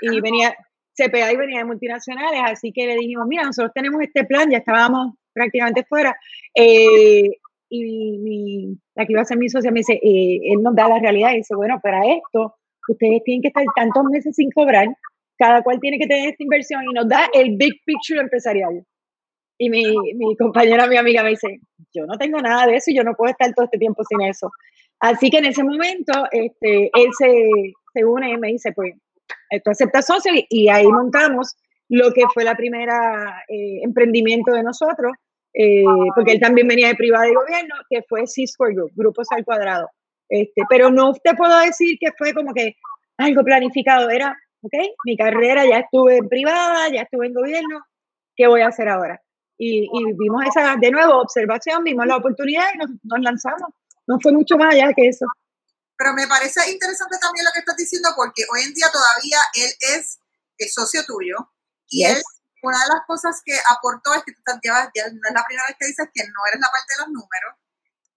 [0.01, 0.55] y venía,
[0.97, 4.59] CPA y venía de multinacionales, así que le dijimos, mira, nosotros tenemos este plan, ya
[4.59, 6.17] estábamos prácticamente fuera,
[6.55, 7.31] eh,
[7.69, 10.89] y mi, la que iba a ser mi socia me dice, eh, él nos da
[10.89, 12.57] la realidad y dice, bueno, para esto
[12.89, 14.89] ustedes tienen que estar tantos meses sin cobrar,
[15.37, 18.85] cada cual tiene que tener esta inversión y nos da el big picture empresarial.
[19.59, 19.85] Y mi,
[20.17, 21.61] mi compañera, mi amiga me dice,
[21.93, 24.21] yo no tengo nada de eso y yo no puedo estar todo este tiempo sin
[24.23, 24.51] eso.
[25.01, 27.49] Así que en ese momento, este, él se,
[27.93, 28.95] se une y me dice, pues,
[29.51, 31.57] esto acepta socio y, ahí montamos
[31.89, 35.13] lo que fue la primera eh, emprendimiento de nosotros,
[35.53, 39.45] eh, porque él también venía de privado y gobierno, que fue C-Square Group, Grupos al
[39.45, 39.89] Cuadrado.
[40.29, 42.77] Este, pero no te puedo decir que fue como que
[43.19, 44.73] algo planificado, era, ok,
[45.05, 47.85] mi carrera ya estuve en privada, ya estuve en gobierno,
[48.35, 49.21] ¿qué voy a hacer ahora?
[49.57, 53.71] Y, vimos esa, de nuevo, observación, vimos la oportunidad y nos, lanzamos.
[54.07, 55.27] No fue mucho más allá que eso.
[55.97, 59.71] Pero me parece interesante también lo que estás diciendo porque hoy en día todavía él
[59.95, 60.19] es,
[60.59, 61.37] el socio tuyo
[61.89, 62.21] y él,
[62.63, 65.77] una de las cosas que aportó es que tú ya no es la primera vez
[65.79, 67.55] que dices que no eres la parte de los números,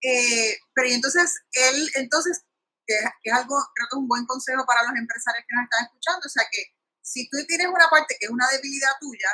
[0.03, 2.43] eh, pero entonces, él, entonces,
[2.85, 5.85] que, es algo, creo que es un buen consejo para los empresarios que nos están
[5.85, 9.29] escuchando, o sea que si tú tienes una parte que es una debilidad tuya,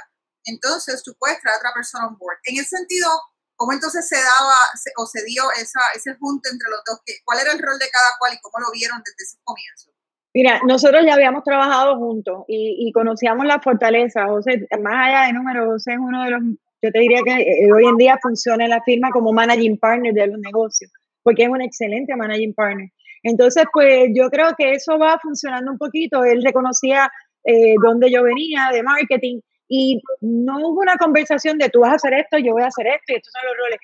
[0.45, 2.38] entonces tú puedes traer a otra persona on board.
[2.43, 3.10] En ese sentido,
[3.56, 4.58] ¿cómo entonces se daba
[4.97, 7.02] o se dio esa, ese junto entre los dos?
[7.26, 9.91] ¿Cuál era el rol de cada cual y cómo lo vieron desde ese comienzo?
[10.36, 14.26] Mira, nosotros ya habíamos trabajado juntos y, y conocíamos la fortaleza.
[14.28, 16.41] José, más allá de números, José es uno de los
[16.84, 20.28] yo te diría que eh, hoy en día funciona la firma como managing partner de
[20.28, 20.91] los negocios,
[21.24, 22.89] porque es un excelente managing partner.
[23.24, 26.26] Entonces, pues yo creo que eso va funcionando un poquito.
[26.26, 27.10] Él reconocía
[27.46, 31.96] eh, dónde yo venía de marketing y no hubo una conversación de tú vas a
[31.96, 33.80] hacer esto, yo voy a hacer esto y estos son los roles.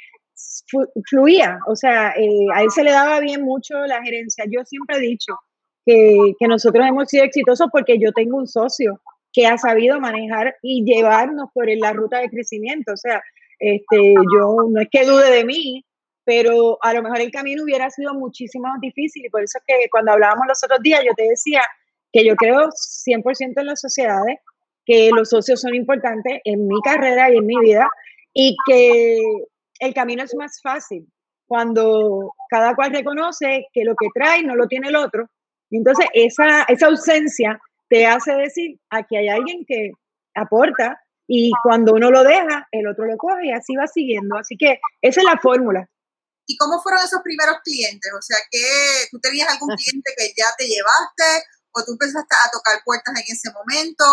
[1.10, 4.44] Fluía, o sea, eh, a él se le daba bien mucho la gerencia.
[4.50, 5.34] Yo siempre he dicho
[5.86, 10.56] que, que nosotros hemos sido exitosos porque yo tengo un socio que ha sabido manejar
[10.62, 12.94] y llevarnos por la ruta de crecimiento.
[12.94, 13.22] O sea,
[13.60, 15.86] este, yo no es que dude de mí,
[16.24, 19.63] pero a lo mejor el camino hubiera sido muchísimo más difícil y por eso es
[19.65, 21.62] que cuando hablábamos los otros días yo te decía
[22.12, 24.38] que yo creo 100% en las sociedades,
[24.86, 27.88] que los socios son importantes en mi carrera y en mi vida
[28.34, 29.18] y que
[29.80, 31.08] el camino es más fácil
[31.48, 35.30] cuando cada cual reconoce que lo que trae no lo tiene el otro
[35.72, 39.91] entonces esa, esa ausencia te hace decir, aquí hay alguien que
[40.36, 44.38] aporta y cuando uno lo deja, el otro lo coge y así va siguiendo.
[44.38, 45.88] Así que esa es la fórmula.
[46.47, 48.12] ¿Y cómo fueron esos primeros clientes?
[48.17, 52.52] O sea, que tú tenías algún cliente que ya te llevaste o tú empezaste a
[52.52, 54.04] tocar puertas en ese momento?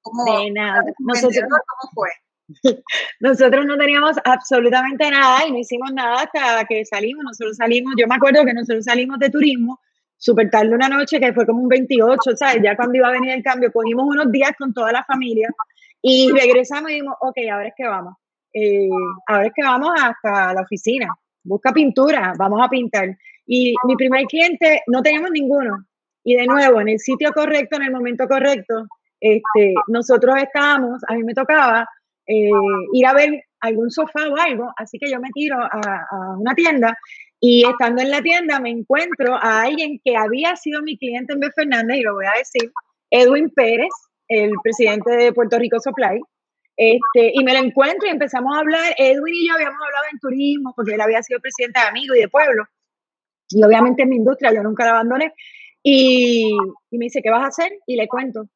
[0.00, 0.82] ¿Cómo, nada.
[0.98, 2.10] Nosotros, ¿Cómo fue?
[3.20, 7.24] Nosotros no teníamos absolutamente nada y no hicimos nada hasta que salimos.
[7.24, 9.80] Nosotros salimos, yo me acuerdo que nosotros salimos de turismo
[10.16, 12.62] súper tarde una noche, que fue como un 28, ¿sabes?
[12.62, 15.48] Ya cuando iba a venir el cambio, cogimos unos días con toda la familia
[16.02, 18.14] y regresamos y dijimos, ok, ahora es que vamos.
[18.52, 18.88] Eh,
[19.26, 21.08] ahora es que vamos hasta la oficina.
[21.44, 23.16] Busca pintura, vamos a pintar.
[23.46, 25.84] Y mi primer cliente, no teníamos ninguno.
[26.24, 28.86] Y de nuevo, en el sitio correcto, en el momento correcto,
[29.20, 31.86] este, nosotros estábamos, a mí me tocaba
[32.26, 32.50] eh,
[32.92, 36.54] ir a ver algún sofá o algo, así que yo me tiro a, a, una
[36.54, 36.96] tienda
[37.48, 41.38] y estando en la tienda me encuentro a alguien que había sido mi cliente en
[41.38, 41.48] B.
[41.54, 42.72] Fernández, y lo voy a decir,
[43.08, 43.92] Edwin Pérez,
[44.26, 46.20] el presidente de Puerto Rico Supply,
[46.76, 50.18] este, y me lo encuentro y empezamos a hablar, Edwin y yo habíamos hablado en
[50.18, 52.64] turismo, porque él había sido presidente de Amigo y de Pueblo,
[53.48, 55.32] y obviamente en mi industria yo nunca la abandoné,
[55.84, 56.50] y,
[56.90, 57.70] y me dice, ¿qué vas a hacer?
[57.86, 58.48] Y le cuento,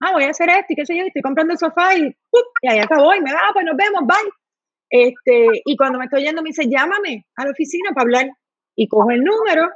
[0.00, 2.14] ah, voy a hacer esto y qué sé yo, estoy comprando el sofá y,
[2.60, 4.30] y ahí acabó y me va, ah, pues nos vemos, bye.
[4.90, 8.30] Este, y cuando me estoy yendo me dice, llámame a la oficina para hablar.
[8.76, 9.70] Y cojo el número,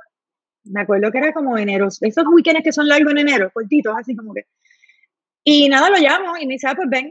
[0.65, 4.15] me acuerdo que era como enero, esos weekends que son largos en enero, cortitos, así
[4.17, 4.47] como que.
[5.45, 7.11] Y nada, lo llamo y me dice, ah, pues ven.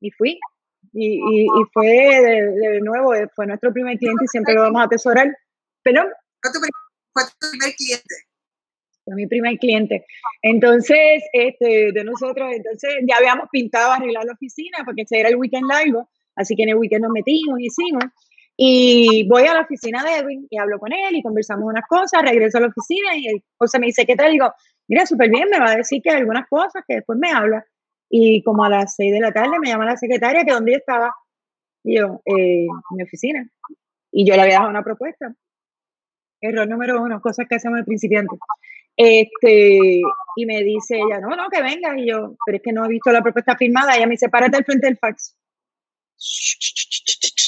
[0.00, 0.38] Y fui.
[0.92, 4.80] Y, y, y fue de, de, nuevo, fue nuestro primer cliente y siempre lo vamos
[4.80, 5.28] a atesorar.
[5.82, 6.02] Pero.
[6.42, 8.14] Fue tu, fue tu primer cliente
[9.14, 10.06] mi primer cliente.
[10.42, 15.36] Entonces, este, de nosotros, entonces ya habíamos pintado, arreglar la oficina, porque ese era el
[15.36, 16.08] weekend largo,
[16.40, 18.04] así que en el weekend nos metimos, hicimos,
[18.56, 22.22] y voy a la oficina de Edwin y hablo con él y conversamos unas cosas,
[22.22, 24.32] regreso a la oficina y José me dice, ¿qué tal?
[24.32, 24.52] Digo,
[24.86, 27.64] mira, súper bien, me va a decir que hay algunas cosas que después me habla.
[28.10, 31.14] Y como a las seis de la tarde me llama la secretaria que dónde estaba.
[31.82, 33.48] Y yo, eh, en mi oficina.
[34.12, 35.32] Y yo le había dado una propuesta.
[36.42, 38.36] Error número uno, cosas que hacemos el principiante.
[38.94, 40.02] Este,
[40.36, 41.98] y me dice ella, no, no, que venga.
[41.98, 43.96] Y yo, pero es que no he visto la propuesta firmada.
[43.96, 45.34] Ella me dice, párate al frente del fax.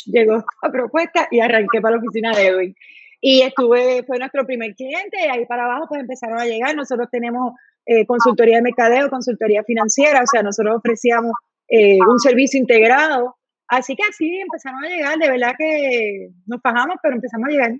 [0.06, 2.74] Llegó la propuesta y arranqué para la oficina de Edwin.
[3.20, 6.74] Y estuve, fue nuestro primer cliente, y ahí para abajo pues empezaron a llegar.
[6.74, 7.52] Nosotros tenemos
[7.86, 11.32] eh, consultoría de mercadeo, consultoría financiera, o sea, nosotros ofrecíamos
[11.68, 13.36] eh, un servicio integrado.
[13.68, 17.72] Así que así empezaron a llegar, de verdad que nos bajamos, pero empezamos a llegar.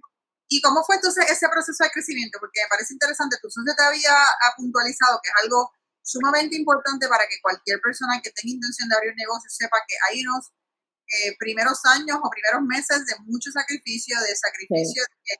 [0.48, 2.38] ¿Y cómo fue entonces ese proceso de crecimiento?
[2.38, 4.14] Porque me parece interesante, tu socio te había
[4.56, 5.70] puntualizado que es algo
[6.02, 9.96] sumamente importante para que cualquier persona que tenga intención de abrir un negocio sepa que
[10.08, 10.52] hay unos
[11.12, 15.02] eh, primeros años o primeros meses de mucho sacrificio, de sacrificio.
[15.24, 15.34] Sí.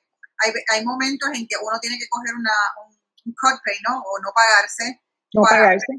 [0.45, 2.53] Hay, hay, momentos en que uno tiene que coger una,
[2.85, 2.93] un,
[3.25, 3.99] un cut pay, ¿no?
[4.01, 5.01] O no pagarse.
[5.35, 5.93] No para, pagarse.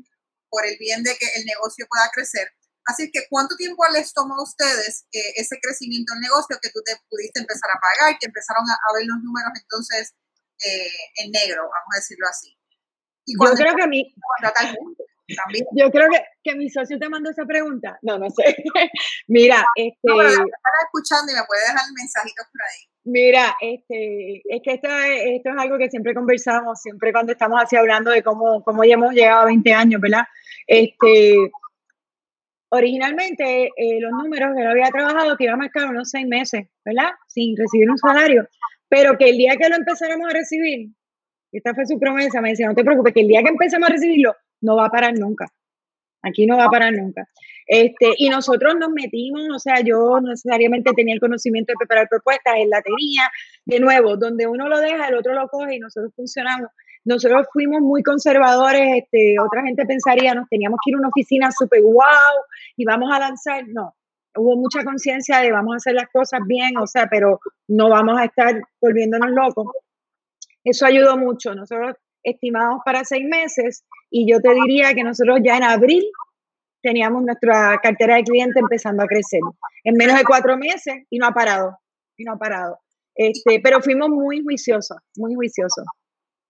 [0.49, 2.51] Por el bien de que el negocio pueda crecer.
[2.85, 6.81] Así que, ¿cuánto tiempo les tomó a ustedes eh, ese crecimiento del negocio que tú
[6.83, 10.13] te pudiste empezar a pagar, que empezaron a, a ver los números entonces
[10.59, 12.57] eh, en negro, vamos a decirlo así?
[13.25, 14.13] Y yo creo que a mí...
[15.35, 15.65] También.
[15.75, 17.97] Yo creo que, que, mi socio te mandó esa pregunta.
[18.01, 18.43] No, no sé.
[19.27, 19.97] Mira, este.
[20.03, 22.93] No, pero escuchando y me puede dejar mensajitos por ahí.
[23.05, 27.61] Mira, este, es que esto es, esto es algo que siempre conversamos, siempre cuando estamos
[27.61, 30.23] así hablando de cómo, cómo ya hemos llegado a 20 años, ¿verdad?
[30.67, 31.35] Este,
[32.69, 36.67] originalmente eh, los números que él había trabajado que iba a marcar unos seis meses,
[36.85, 37.11] ¿verdad?
[37.27, 38.47] Sin recibir un salario,
[38.87, 40.89] pero que el día que lo empezáramos a recibir,
[41.51, 43.91] esta fue su promesa, me decía, no te preocupes, que el día que empecemos a
[43.91, 44.33] recibirlo,
[44.63, 45.47] no va a parar nunca.
[46.23, 47.27] Aquí no va a parar nunca.
[47.67, 52.07] Este, y nosotros nos metimos, o sea, yo no necesariamente tenía el conocimiento de preparar
[52.09, 53.29] propuestas, él la tenía.
[53.65, 56.69] De nuevo, donde uno lo deja, el otro lo coge y nosotros funcionamos
[57.05, 61.51] nosotros fuimos muy conservadores, este, otra gente pensaría, nos teníamos que ir a una oficina
[61.51, 62.03] súper wow
[62.77, 63.93] y vamos a lanzar, no,
[64.35, 68.17] hubo mucha conciencia de vamos a hacer las cosas bien, o sea, pero no vamos
[68.19, 69.67] a estar volviéndonos locos.
[70.63, 75.57] Eso ayudó mucho, nosotros estimamos para seis meses y yo te diría que nosotros ya
[75.57, 76.03] en abril
[76.81, 79.39] teníamos nuestra cartera de clientes empezando a crecer,
[79.83, 81.77] en menos de cuatro meses y no ha parado,
[82.17, 82.79] y no ha parado.
[83.15, 85.85] Este, pero fuimos muy juiciosos, muy juiciosos.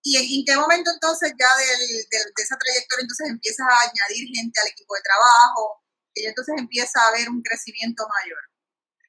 [0.01, 4.27] ¿Y en, qué momento entonces ya del, del, de esa trayectoria entonces empiezas a añadir
[4.36, 5.79] gente al equipo de trabajo?
[6.13, 8.39] Y entonces empieza a haber un crecimiento mayor.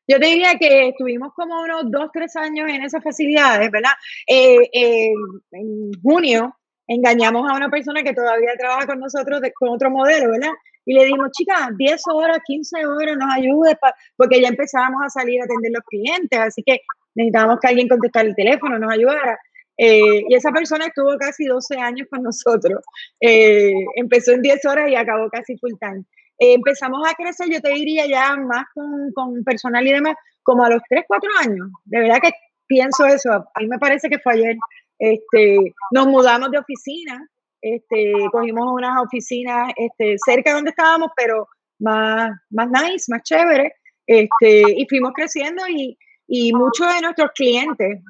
[0.07, 3.93] Yo te diría que estuvimos como unos dos, tres años en esas facilidades, ¿verdad?
[4.27, 5.13] Eh, eh,
[5.53, 6.55] en junio
[6.87, 10.51] engañamos a una persona que todavía trabaja con nosotros con otro modelo, ¿verdad?
[10.85, 13.75] Y le dimos, chicas, 10 horas, 15 horas, nos ayude,
[14.17, 16.81] porque ya empezábamos a salir a atender los clientes, así que
[17.15, 19.39] necesitábamos que alguien contestara el teléfono, nos ayudara
[19.77, 22.81] Eh, y esa persona estuvo casi 12 años con nosotros.
[23.21, 26.05] Eh, empezó en 10 horas y acabó casi full time.
[26.39, 30.71] Empezamos a crecer, yo te diría ya más con, con, personal y demás, como a
[30.71, 31.69] los 3, 4 años.
[31.85, 32.33] De verdad que
[32.67, 33.31] pienso eso.
[33.33, 34.57] A mí me parece que fue ayer.
[34.99, 35.59] Este,
[35.91, 37.29] nos mudamos de oficina,
[37.61, 43.75] este, cogimos unas oficinas este, cerca de donde estábamos, pero más, más nice, más chévere.
[44.07, 48.03] Este, y fuimos creciendo y, y muchos de nuestros clientes,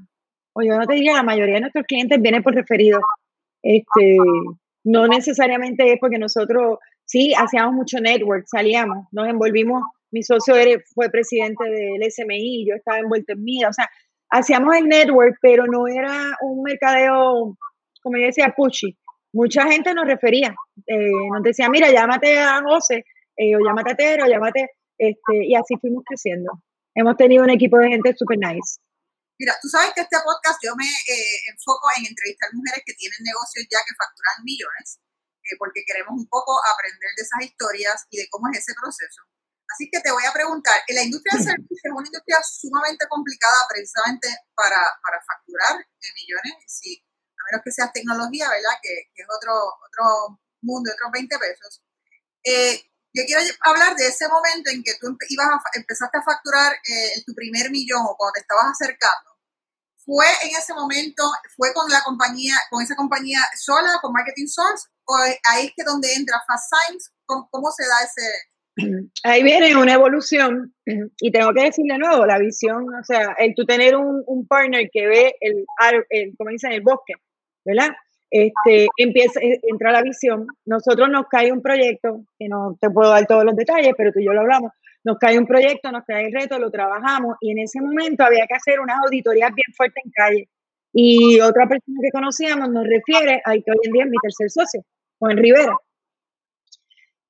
[0.53, 3.01] o yo no te diría, la mayoría de nuestros clientes vienen por referido.
[3.63, 4.17] Este,
[4.85, 10.55] no necesariamente es porque nosotros, sí, hacíamos mucho network, salíamos, nos envolvimos, mi socio
[10.95, 13.89] fue presidente del SMI, yo estaba envuelto en MIDA, o sea,
[14.31, 17.57] hacíamos el network, pero no era un mercadeo,
[18.03, 18.97] como yo decía, pushy.
[19.33, 20.55] Mucha gente nos refería,
[20.87, 23.05] eh, nos decía, mira, llámate a José,
[23.37, 26.53] eh, o llámate a Tero, llámate, este, y así fuimos creciendo.
[26.95, 28.79] Hemos tenido un equipo de gente super nice.
[29.37, 33.19] Mira, tú sabes que este podcast yo me eh, enfoco en entrevistar mujeres que tienen
[33.27, 35.03] negocios ya que facturan millones,
[35.45, 39.23] eh, porque queremos un poco aprender de esas historias y de cómo es ese proceso.
[39.75, 43.57] Así que te voy a preguntar, la industria del servicio es una industria sumamente complicada
[43.69, 45.83] precisamente para, para facturar
[46.15, 48.77] millones, si, a menos que seas tecnología, ¿verdad?
[48.83, 51.83] Que, que es otro, otro mundo, otros 20 pesos.
[52.45, 52.81] Eh,
[53.15, 57.23] yo quiero hablar de ese momento en que tú ibas a, empezaste a facturar eh,
[57.25, 59.34] tu primer millón o cuando te estabas acercando.
[60.05, 61.23] ¿Fue en ese momento,
[61.57, 64.89] fue con la compañía, con esa compañía sola, con Marketing Source?
[65.07, 67.11] ¿O ahí es que donde entra Fast Science?
[67.27, 69.11] ¿Cómo, se da ese...?
[69.25, 70.75] Ahí viene una evolución
[71.19, 74.89] y tengo que decir de nuevo, la visión, o sea, el tú tener un, partner
[74.93, 75.65] que ve el,
[76.11, 77.15] el, como dicen, el bosque,
[77.65, 77.95] ¿verdad?
[78.35, 83.11] este, empieza, eh, entra la visión, nosotros nos cae un proyecto, que no te puedo
[83.11, 84.73] dar todos los detalles, pero tú y yo lo hablamos,
[85.05, 88.47] nos cae un proyecto, nos cae el reto, lo trabajamos y en ese momento había
[88.47, 90.49] que hacer unas auditorías bien fuertes en calle.
[90.93, 94.51] Y otra persona que conocíamos nos refiere a que hoy en día es mi tercer
[94.51, 94.81] socio,
[95.19, 95.77] Juan Rivera.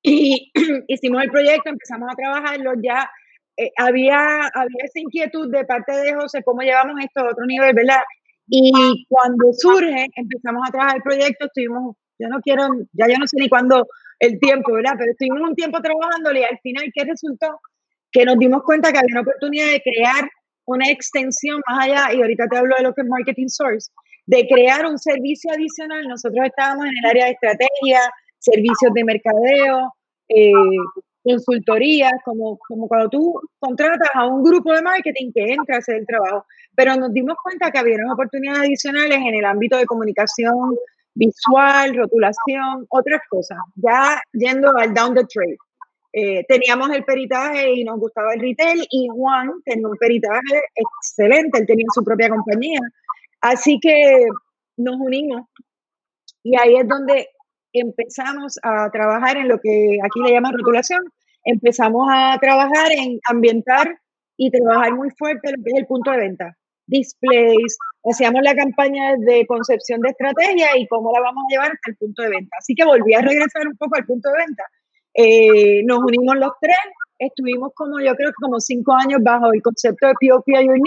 [0.01, 0.51] Y
[0.87, 3.09] hicimos el proyecto, empezamos a trabajarlo, ya
[3.57, 7.73] eh, había, había esa inquietud de parte de José, cómo llevamos esto a otro nivel,
[7.73, 8.03] ¿verdad?
[8.47, 13.27] Y cuando surge, empezamos a trabajar el proyecto, estuvimos, yo no quiero, ya yo no
[13.27, 13.87] sé ni cuándo
[14.19, 14.93] el tiempo, ¿verdad?
[14.97, 17.59] Pero estuvimos un tiempo trabajándole y al final, ¿qué resultó?
[18.11, 20.29] Que nos dimos cuenta que había una oportunidad de crear
[20.65, 23.91] una extensión más allá, y ahorita te hablo de lo que es Marketing Source,
[24.25, 26.07] de crear un servicio adicional.
[26.07, 27.99] Nosotros estábamos en el área de estrategia,
[28.39, 29.93] servicios de mercadeo,
[30.29, 30.51] eh,
[31.23, 35.97] consultorías, como, como cuando tú contratas a un grupo de marketing que entra a hacer
[35.97, 36.45] el trabajo.
[36.75, 40.75] Pero nos dimos cuenta que había oportunidades adicionales en el ámbito de comunicación
[41.15, 45.57] visual, rotulación, otras cosas, ya yendo al down the trade.
[46.13, 51.59] Eh, teníamos el peritaje y nos gustaba el retail y Juan tenía un peritaje excelente,
[51.59, 52.79] él tenía su propia compañía.
[53.41, 54.25] Así que
[54.77, 55.41] nos unimos
[56.43, 57.27] y ahí es donde
[57.73, 61.01] empezamos a trabajar en lo que aquí le llaman rotulación.
[61.43, 63.99] Empezamos a trabajar en ambientar
[64.37, 70.01] y trabajar muy fuerte lo el punto de venta displays, hacíamos la campaña de concepción
[70.01, 72.55] de estrategia y cómo la vamos a llevar hasta el punto de venta.
[72.59, 74.63] Así que volví a regresar un poco al punto de venta.
[75.13, 76.75] Eh, nos unimos los tres,
[77.19, 80.77] estuvimos como yo creo que como cinco años bajo el concepto de POP Your.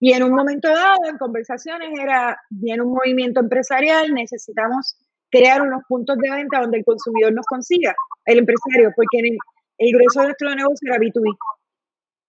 [0.00, 4.96] Y en un momento dado, en conversaciones, era bien un movimiento empresarial, necesitamos
[5.30, 9.36] crear unos puntos de venta donde el consumidor nos consiga, el empresario, porque el,
[9.78, 11.36] el grueso de nuestro negocio era B2B.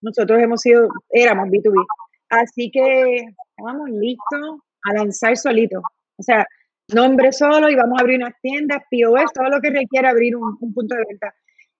[0.01, 1.85] Nosotros hemos sido, éramos B2B.
[2.29, 3.25] Así que
[3.57, 5.79] estábamos listos a lanzar solito.
[6.17, 6.45] O sea,
[6.93, 10.57] nombre solo y vamos a abrir unas tiendas, POS, todo lo que requiere abrir un,
[10.73, 11.33] punto de venta.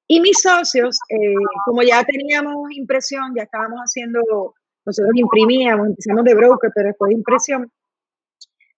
[0.07, 1.33] Y mis socios, eh,
[1.65, 4.19] como ya teníamos impresión, ya estábamos haciendo,
[4.85, 7.71] nosotros imprimíamos, empezamos de broker, pero después de impresión,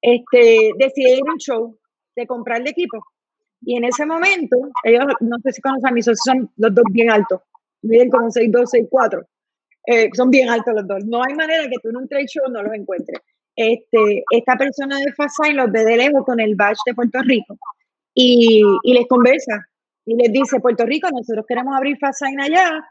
[0.01, 1.77] este, decidí ir a un show
[2.15, 3.01] de comprar el equipo.
[3.61, 7.11] Y en ese momento, ellos, no sé si conocen, mis socios son los dos bien
[7.11, 7.41] altos,
[7.83, 9.25] miden como 6'2, 6'4.
[9.87, 11.03] Eh, son bien altos los dos.
[11.05, 13.19] No hay manera que tú en un trade show no los encuentres.
[13.55, 17.57] Este, esta persona de Fasign los ve de lejos con el badge de Puerto Rico
[18.13, 19.67] y, y les conversa
[20.05, 22.81] y les dice, Puerto Rico, nosotros queremos abrir Fasign allá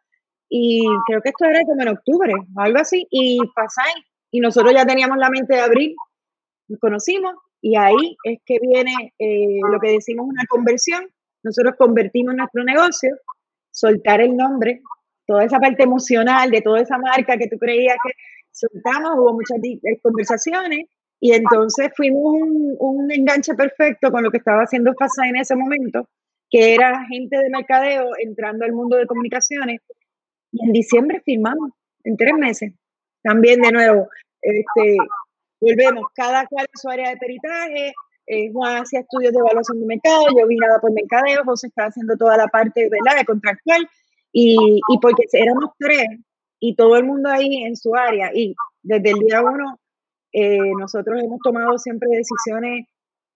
[0.49, 4.84] y creo que esto era como en octubre, algo así, y Fasign, y nosotros ya
[4.84, 5.95] teníamos la mente de abrir,
[6.68, 11.09] nos conocimos y ahí es que viene eh, lo que decimos una conversión,
[11.43, 13.16] nosotros convertimos nuestro negocio,
[13.70, 14.82] soltar el nombre
[15.31, 18.12] toda esa parte emocional de toda esa marca que tú creías que
[18.51, 20.87] soltamos, hubo muchas eh, conversaciones
[21.20, 22.35] y entonces fuimos
[22.81, 26.09] un, enganche perfecto con lo que estaba haciendo FASA en ese momento,
[26.51, 29.81] que era gente de mercadeo entrando al mundo de comunicaciones.
[30.51, 31.70] Y en diciembre firmamos,
[32.03, 32.72] en tres meses.
[33.22, 34.09] También de nuevo,
[34.43, 34.97] este,
[35.61, 37.93] volvemos, cada cual en su área de peritaje,
[38.26, 42.16] eh, Juan hacía estudios de evaluación de mercado, yo vine por mercadeo, José estaba haciendo
[42.16, 43.20] toda la parte ¿verdad?
[43.20, 43.89] de contractual,
[44.33, 44.57] y,
[44.89, 46.07] y porque éramos tres,
[46.59, 49.78] y todo el mundo ahí en su área, y desde el día uno
[50.33, 52.87] eh, nosotros hemos tomado siempre decisiones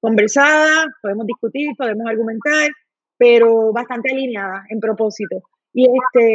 [0.00, 2.70] conversadas, podemos discutir, podemos argumentar,
[3.16, 5.42] pero bastante alineadas en propósito.
[5.72, 6.34] Y este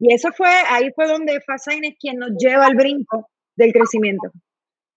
[0.00, 4.30] y eso fue, ahí fue donde Fasain es quien nos lleva al brinco del crecimiento.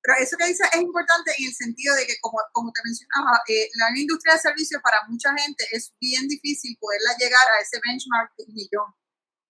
[0.03, 3.41] Pero eso que dice es importante en el sentido de que, como, como te mencionaba,
[3.47, 7.79] eh, la industria de servicios para mucha gente es bien difícil poderla llegar a ese
[7.79, 8.91] benchmark de millón.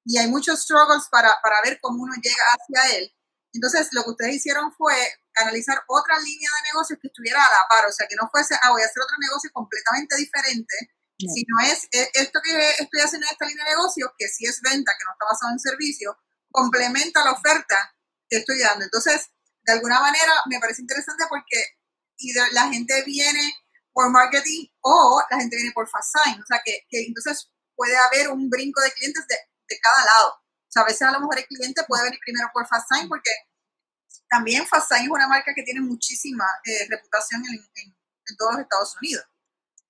[0.06, 3.12] Y hay muchos struggles para, para ver cómo uno llega hacia él.
[3.51, 4.93] Entonces, lo que ustedes hicieron fue
[5.38, 8.54] analizar otra línea de negocios que estuviera a la par, o sea, que no fuese,
[8.62, 10.76] ah, voy a hacer otro negocio completamente diferente,
[11.18, 14.62] sino es, es, esto que estoy haciendo en esta línea de negocios, que si es
[14.62, 16.18] venta, que no está basado en servicio,
[16.51, 17.95] complementa la oferta
[18.30, 18.86] que estoy dando.
[18.86, 19.30] Entonces,
[19.66, 21.57] de alguna manera me parece interesante porque
[22.51, 23.53] la gente viene
[23.91, 28.30] por marketing o la gente viene por fast sign, o sea que, entonces puede haber
[28.30, 29.36] un brinco de clientes de,
[29.82, 30.30] cada lado.
[30.34, 33.09] O sea, a veces a lo mejor el cliente puede venir primero por fast sign
[33.09, 33.32] porque
[34.30, 38.95] también fast sign es una marca que tiene muchísima eh, reputación en, todos los Estados
[39.01, 39.26] Unidos.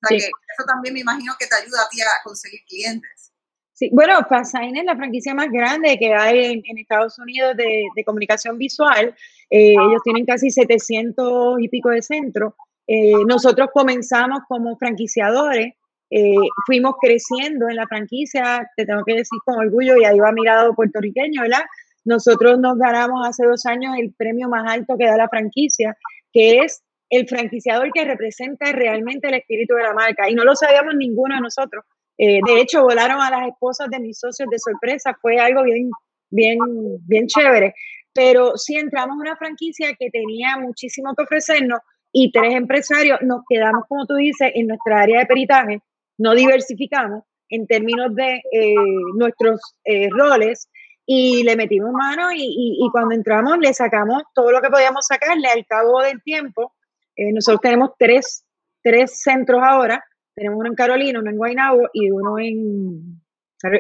[0.02, 3.34] O sea que eso también me imagino que te ayuda a ti a conseguir clientes.
[3.74, 8.58] Sí, bueno, Fastsign es la franquicia más grande que hay en, Estados Unidos de, comunicación
[8.58, 9.16] visual.
[9.56, 12.54] Eh, ellos tienen casi 700 y pico de centros.
[12.88, 15.76] Eh, nosotros comenzamos como franquiciadores,
[16.10, 16.34] eh,
[16.66, 20.74] fuimos creciendo en la franquicia, te tengo que decir con orgullo, y ahí va mirado
[20.74, 21.62] puertorriqueño, ¿verdad?
[22.04, 25.96] Nosotros nos ganamos hace dos años el premio más alto que da la franquicia,
[26.32, 26.82] que es
[27.12, 30.28] el franquiciador que representa realmente el espíritu de la marca.
[30.32, 31.86] Y no lo sabíamos ninguno de nosotros.
[32.18, 35.92] Eh, de hecho, volaron a las esposas de mis socios de sorpresa, fue algo bien,
[36.32, 36.58] bien,
[37.06, 37.76] bien chévere.
[38.14, 41.80] Pero sí entramos en una franquicia que tenía muchísimo que ofrecernos
[42.12, 45.82] y tres empresarios nos quedamos, como tú dices, en nuestra área de peritaje,
[46.18, 48.76] no diversificamos en términos de eh,
[49.16, 50.70] nuestros eh, roles
[51.06, 55.66] y le metimos mano y, cuando entramos le sacamos todo lo que podíamos sacarle al
[55.66, 56.74] cabo del tiempo.
[57.18, 58.46] nosotros tenemos tres,
[58.82, 60.04] tres centros ahora
[60.36, 63.22] tenemos uno en Carolina, uno en Guaynabo y uno en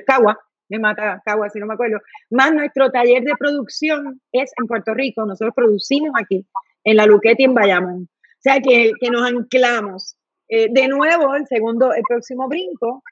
[0.06, 0.40] Cagua,
[0.74, 2.00] me mata Cagua si no me acuerdo.
[2.32, 6.46] Más nuestro taller de producción es en Puerto Rico, nosotros producimos aquí,
[6.84, 8.10] en la Luquetti en Bayamón.
[8.10, 10.16] O sea que, que nos anclamos.
[10.50, 13.04] Eh, de nuevo, el segundo, el próximo brinco,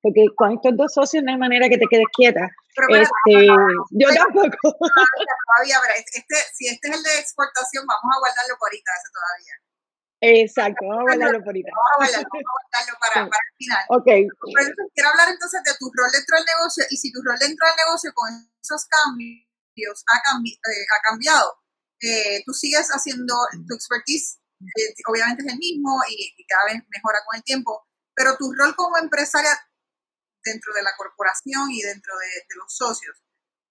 [0.00, 2.48] porque con estos dos socios no hay manera que te quedes quieta.
[2.90, 3.46] este,
[3.90, 4.76] yo tampoco.
[4.76, 9.63] Todavía, este, si este es el de exportación, vamos a guardarlo por ahorita, ese todavía.
[10.24, 11.62] Exacto, vamos a hablarlo por ahí.
[11.62, 13.84] Vamos a hablarlo, para, para, el final.
[13.92, 14.08] Ok.
[14.94, 17.76] quiero hablar entonces de tu rol dentro del negocio y si tu rol dentro del
[17.76, 19.44] negocio con esos cambios
[20.08, 21.60] ha, eh, ha cambiado.
[22.00, 23.34] Eh, tú sigues haciendo
[23.68, 28.36] tu expertise, eh, obviamente es el mismo y, cada vez mejora con el tiempo, pero
[28.36, 29.52] tu rol como empresaria
[30.42, 33.22] dentro de la corporación y dentro de, de los socios,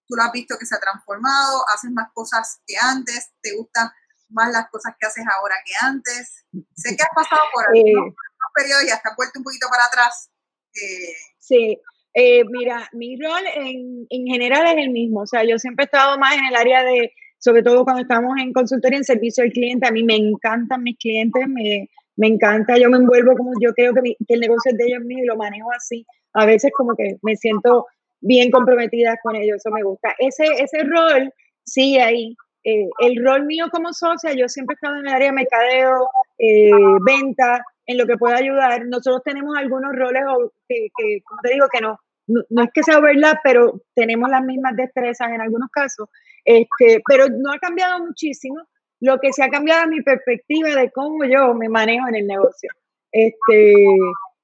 [0.07, 3.93] tú lo has visto que se ha transformado, haces más cosas que antes, te gusta
[4.33, 6.45] más las cosas que haces ahora que antes.
[6.75, 8.15] Sé que has pasado por eh, algunos,
[8.55, 10.29] periodos y hasta vuelto un poquito para atrás.
[10.75, 11.79] Eh, sí,
[12.13, 15.21] eh, mira, mi rol en, en, general es el mismo.
[15.21, 18.37] O sea, yo siempre he estado más en el área de, sobre todo cuando estamos
[18.39, 22.77] en consultoría en servicio al cliente, a mí me encantan mis clientes, me, me encanta,
[22.77, 25.27] yo me envuelvo como yo creo que, que el negocio es de ellos míos y
[25.27, 26.05] lo manejo así.
[26.33, 27.87] A veces como que me siento
[28.21, 30.15] bien comprometida con ellos, eso me gusta.
[30.17, 31.33] Ese, ese rol
[31.65, 32.35] sigue ahí.
[32.63, 36.09] Eh, el rol mío como socia, yo siempre he estado en el área de mercadeo,
[36.37, 38.85] eh, venta, en lo que pueda ayudar.
[38.85, 40.23] Nosotros tenemos algunos roles
[40.67, 40.87] que,
[41.25, 41.97] como te digo, que no,
[42.27, 46.07] no, es que sea verdad, pero tenemos las mismas destrezas en algunos casos.
[46.45, 48.61] Este, pero no ha cambiado muchísimo.
[49.01, 52.27] Lo que se ha cambiado es mi perspectiva de cómo yo me manejo en el
[52.27, 52.69] negocio.
[53.11, 53.75] Este,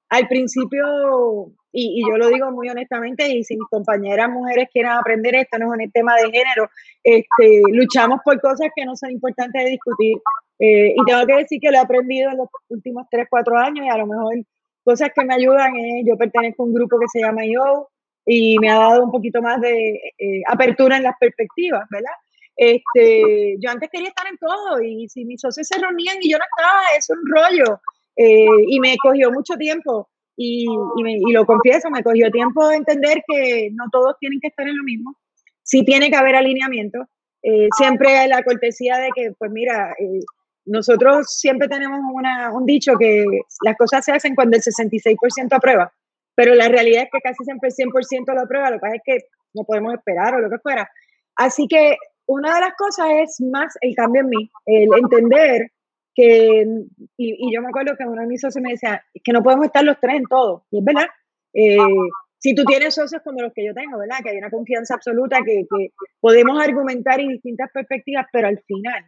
[0.09, 5.35] al principio y, yo lo digo muy honestamente, y si mis compañeras mujeres quieren aprender
[5.35, 6.69] esto, no es un tema de género,
[7.03, 10.17] este, luchamos por cosas que no son importantes de discutir.
[10.59, 13.85] Eh, y tengo que decir que lo he aprendido en los últimos 3, 4 años
[13.85, 14.33] y a lo mejor
[14.83, 17.89] cosas que me ayudan es, yo pertenezco a un grupo que se llama Yo
[18.25, 22.11] y me ha dado un poquito más de eh, apertura en las perspectivas, ¿verdad?
[22.55, 26.37] Este, yo antes quería estar en todo y si mis socios se reunían y yo
[26.37, 27.79] no estaba, es un rollo.
[28.17, 30.09] Eh, y me cogió mucho tiempo
[30.41, 30.65] y,
[30.95, 34.83] y, lo confieso, me cogió tiempo entender que no todos tienen que estar en lo
[34.85, 35.17] mismo.
[35.63, 37.09] Sí tiene que haber alineamiento.
[37.43, 40.21] Eh, siempre hay la cortesía de que, pues mira, eh,
[40.63, 43.25] nosotros siempre tenemos una, un dicho que
[43.65, 45.91] las cosas se hacen cuando el 66% aprueba,
[46.35, 49.01] pero la realidad es que casi siempre el 100% lo aprueba, lo que pasa es
[49.03, 49.17] que
[49.53, 50.89] no podemos esperar o lo que fuera.
[51.35, 55.69] Así que una de las cosas es más el cambio en mí, el entender
[56.21, 59.83] y, yo me acuerdo que uno de mis socios me decía, que no podemos estar
[59.83, 61.07] los tres en todo, y es verdad.
[61.53, 61.77] Eh,
[62.37, 64.17] si tú tienes socios como los que yo tengo, ¿verdad?
[64.23, 65.65] Que hay una confianza absoluta, que,
[66.19, 69.05] podemos argumentar y distintas perspectivas, pero al final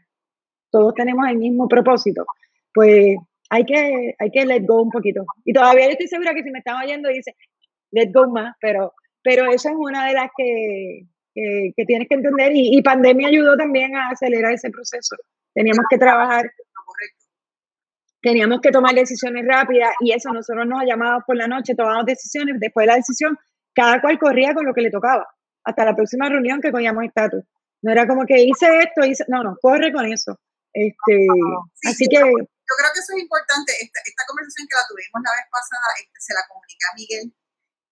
[0.69, 2.25] todos tenemos el mismo propósito,
[2.73, 3.17] pues
[3.49, 5.25] hay que, hay que let go un poquito.
[5.43, 7.35] Y todavía yo estoy segura que si me están oyendo dice,
[7.91, 12.55] let go más, pero, pero eso es una de las que, que, tienes que entender
[12.55, 15.15] y, y, pandemia ayudó también a acelerar ese proceso.
[15.53, 16.49] Teníamos que trabajar,
[18.21, 22.55] teníamos que tomar decisiones rápidas y eso nosotros nos llamado por la noche, tomamos decisiones,
[22.59, 23.37] después de la decisión,
[23.73, 25.27] cada cual corría con lo que le tocaba,
[25.63, 27.43] hasta la próxima reunión que cogíamos estatus.
[27.81, 30.37] No era como que hice esto, hice, no, no, corre con eso.
[30.71, 31.27] Este,
[31.89, 32.21] así que...
[32.21, 33.73] Yo creo que eso es importante.
[33.81, 37.25] Esta, esta conversación que la tuvimos la vez pasada, este, se la comuniqué a Miguel,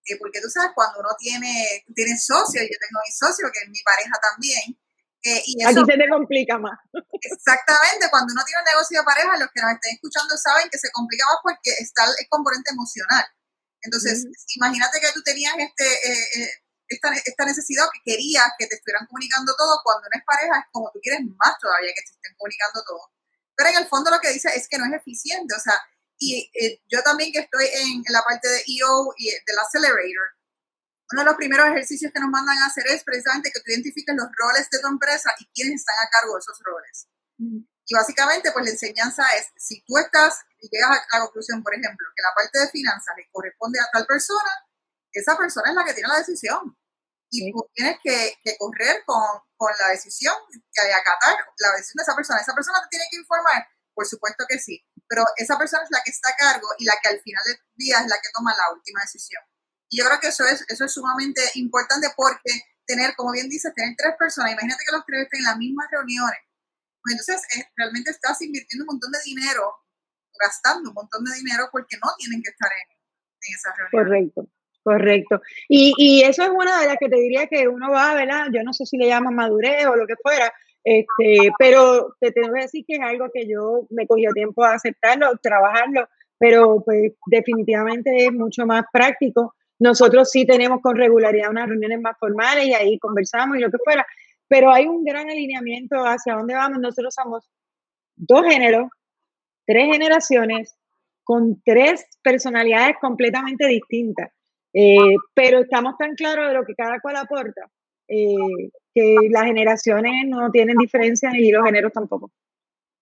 [0.06, 3.70] eh, porque tú sabes, cuando uno tiene, tiene socios, yo tengo mi socio, que es
[3.70, 4.78] mi pareja también,
[5.24, 6.80] eh, y eso, se te complica más.
[7.12, 10.80] Exactamente, cuando uno tiene un negocio de pareja, los que nos estén escuchando saben que
[10.80, 13.26] se complica más porque está el componente emocional.
[13.82, 16.52] Entonces, imagínate que tú tenías este, eh,
[16.88, 20.66] esta, esta, necesidad que querías que te estuvieran comunicando todo, cuando no es pareja es
[20.72, 23.12] como tú quieres más todavía que te estén comunicando todo.
[23.56, 25.76] Pero en el fondo lo que dice es que no es eficiente, o sea,
[26.20, 30.28] y eh, yo también que estoy en, la parte de EO y del Accelerator,
[31.12, 34.16] uno de los primeros ejercicios que nos mandan a hacer es precisamente que tú identifiques
[34.16, 37.08] los roles de tu empresa y quiénes están a cargo de esos roles.
[37.90, 41.74] Y básicamente, pues la enseñanza es, si tú estás y llegas a la conclusión, por
[41.74, 44.52] ejemplo, que la parte de finanzas le corresponde a tal persona,
[45.12, 46.78] esa persona es la que tiene la decisión.
[47.32, 49.24] Y tú tienes que, que correr con,
[49.56, 52.40] con, la decisión, que acatar la decisión de esa persona.
[52.42, 53.68] ¿Esa persona te tiene que informar?
[53.94, 54.86] Por supuesto que sí.
[55.08, 57.58] Pero esa persona es la que está a cargo y la que al final del
[57.76, 59.42] día es la que toma la última decisión.
[59.90, 62.52] Y yo creo que eso es, eso es sumamente importante porque
[62.86, 65.88] tener, como bien dices, tener tres personas, imagínate que los tres estén en las mismas
[65.92, 66.40] reuniones.
[67.02, 67.42] Pues entonces
[67.76, 69.74] realmente estás invirtiendo un montón de dinero,
[70.40, 74.32] gastando un montón de dinero porque no tienen que estar en, en esas reuniones.
[74.34, 74.60] Correcto.
[74.82, 75.42] Correcto.
[75.68, 78.48] Y, y, eso es una de las que te diría que uno va, ¿verdad?
[78.52, 80.52] Yo no sé si le llaman madurez o lo que fuera,
[80.84, 84.74] este, pero te tengo que decir que es algo que yo me cogió tiempo a
[84.74, 89.56] aceptarlo, trabajarlo, pero pues definitivamente es mucho más práctico.
[89.80, 93.78] Nosotros sí tenemos con regularidad unas reuniones más formales y ahí conversamos y lo que
[93.84, 94.06] fuera,
[94.48, 96.80] pero hay un gran alineamiento hacia dónde vamos.
[96.80, 97.50] Nosotros somos
[98.16, 98.90] dos géneros,
[99.66, 100.76] tres generaciones,
[101.24, 104.32] con tres personalidades completamente distintas.
[104.74, 107.62] Eh, pero estamos tan claros de lo que cada cual aporta
[108.08, 112.32] eh, que las generaciones no tienen diferencia y los géneros tampoco.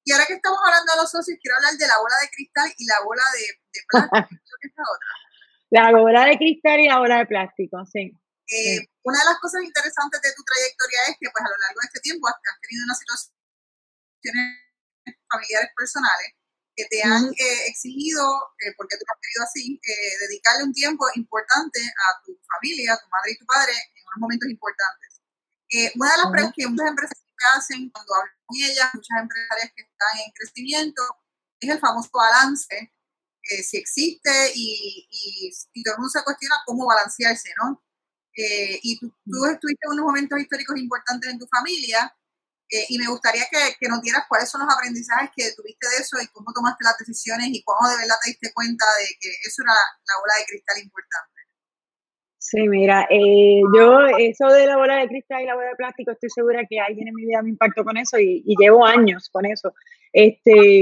[0.04, 2.70] Y ahora que estamos hablando de los socios, quiero hablar de la bola de cristal
[2.78, 4.44] y la bola de, de plástico.
[4.62, 5.27] ¿Qué es la otra?
[5.70, 8.11] La bola de cristal y la bola de plástico, sí.
[8.47, 11.80] Eh, una de las cosas interesantes de tu trayectoria es que pues a lo largo
[11.82, 13.34] de este tiempo has tenido unas situaciones
[15.28, 16.38] familiares personales
[16.78, 18.22] que te han eh, exigido,
[18.61, 23.01] eh, porque tú has querido así, eh, dedicarle un tiempo importante a tu familia, a
[23.01, 25.09] tu madre y tu padre en unos momentos importantes.
[25.95, 27.18] una de las preguntas que muchas empresas
[27.57, 31.01] hacen cuando hablan con ellas, muchas empresarias que están en crecimiento,
[31.59, 32.93] es el famoso balance,
[33.64, 37.84] si existe y, y, y, todo el mundo se cuestiona cómo balancearse, ¿no?
[38.39, 42.14] y tú, tú estuviste en unos momentos históricos importantes en tu familia,
[42.70, 46.04] eh, y me gustaría que, que, nos dieras cuáles son los aprendizajes que tuviste de
[46.04, 49.30] eso y cómo tomaste las decisiones y cómo de verdad te diste cuenta de que
[49.48, 51.39] eso era la bola de cristal importante.
[52.39, 56.12] Sí, mira, eh, yo eso de la bola de cristal y la bola de plástico,
[56.12, 59.30] estoy segura que alguien en mi vida me impactó con eso y, y llevo años
[59.32, 59.74] con eso.
[60.12, 60.82] Este,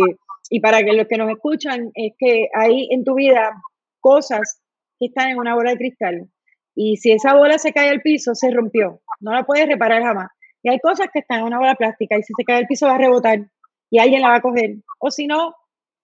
[0.50, 3.52] y para que los que nos escuchan, es que hay en tu vida
[4.00, 4.62] cosas
[5.00, 6.30] que están en una bola de cristal.
[6.76, 9.02] Y si esa bola se cae al piso, se rompió.
[9.20, 10.30] No la puedes reparar jamás.
[10.62, 12.88] Y hay cosas que están en una bola plástica y si se cae el piso
[12.88, 13.40] va a rebotar
[13.90, 14.76] y alguien la va a coger.
[15.00, 15.54] O si no,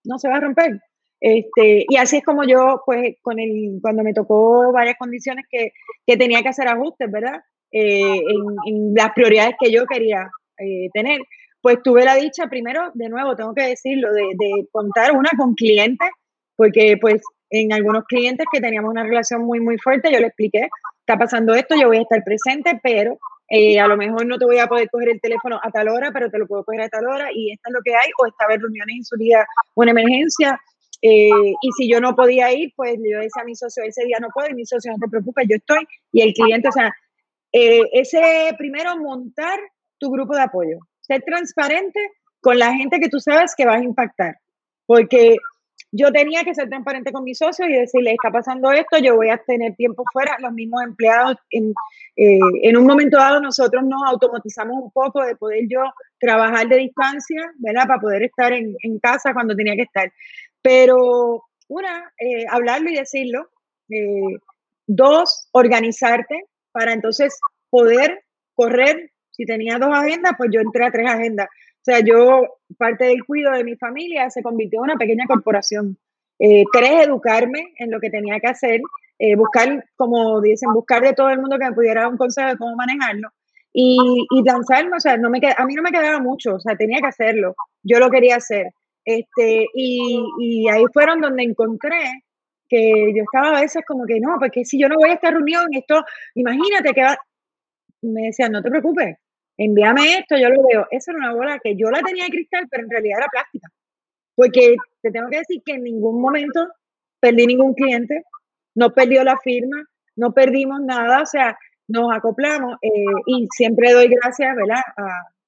[0.06, 0.80] no se va a romper.
[1.20, 5.72] Este, y así es como yo, pues, con el, cuando me tocó varias condiciones que,
[6.06, 7.42] que tenía que hacer ajustes, ¿verdad?
[7.72, 8.22] Eh,
[8.66, 11.22] en, las prioridades que yo quería eh, tener.
[11.62, 15.54] Pues tuve la dicha, primero, de nuevo, tengo que decirlo, de, de contar una con
[15.54, 16.10] clientes,
[16.56, 20.70] porque pues en algunos clientes que teníamos una relación muy, muy fuerte, yo le expliqué,
[21.00, 23.18] está pasando esto, yo voy a estar presente, pero
[23.50, 26.12] eh, a lo mejor no te voy a poder coger el teléfono a tal hora,
[26.14, 28.26] pero te lo puedo coger a tal hora y esto es lo que hay, o
[28.26, 29.46] estaba en reuniones en su día,
[29.76, 30.60] una emergencia.
[31.02, 31.30] Eh,
[31.62, 34.30] y si yo no podía ir, pues yo decía a mi socio, ese día no
[34.34, 36.94] puedo, y mi socio, no te preocupes, yo estoy, y el cliente, o sea,
[37.52, 39.60] eh, ese primero montar
[39.98, 40.78] tu grupo de apoyo,
[41.12, 42.00] ser transparente
[42.40, 44.38] con la gente que tú sabes que vas a impactar,
[44.86, 45.36] porque
[45.92, 49.30] yo tenía que ser transparente con mis socios y decirle, está pasando esto, yo voy
[49.30, 51.74] a tener tiempo fuera, los mismos empleados, en,
[52.16, 55.82] eh, en un momento dado nosotros nos automatizamos un poco de poder yo
[56.20, 57.88] trabajar de distancia, ¿verdad?
[57.88, 60.12] Para poder estar en, en casa cuando tenía que estar.
[60.62, 63.50] Pero, una, eh, hablarlo y decirlo.
[63.90, 64.38] Eh,
[64.88, 67.38] dos, organizarte para entonces
[67.70, 68.24] poder
[68.56, 69.12] correr.
[69.32, 71.48] Si tenía dos agendas, pues yo entré a tres agendas.
[71.48, 75.98] O sea, yo, parte del cuidado de mi familia se convirtió en una pequeña corporación.
[76.38, 78.82] Eh, tres, educarme en lo que tenía que hacer,
[79.20, 82.50] eh, buscar, como dicen, buscar de todo el mundo que me pudiera dar un consejo
[82.50, 83.30] de cómo manejarlo.
[83.74, 83.98] Y,
[84.30, 87.00] y lanzarme, o sea, no me a mí no me quedaba mucho, o sea, tenía
[87.00, 87.56] que hacerlo.
[87.84, 88.68] Yo lo quería hacer.
[89.06, 92.24] Este, y, y ahí fueron donde encontré
[92.72, 95.30] que yo estaba a veces como que no, porque si yo no voy a esta
[95.30, 96.04] reunión, esto,
[96.36, 97.18] imagínate que va.
[98.02, 99.18] Me decían, no te preocupes,
[99.58, 100.88] envíame esto, yo lo veo.
[100.92, 103.68] Esa era una bola que yo la tenía de cristal, pero en realidad era plástica.
[104.36, 106.68] Porque te tengo que decir que en ningún momento
[107.20, 108.24] perdí ningún cliente,
[108.76, 109.84] no perdió la firma,
[110.16, 112.90] no perdimos nada, o sea, nos acoplamos eh,
[113.28, 114.82] y siempre doy gracias, ¿verdad?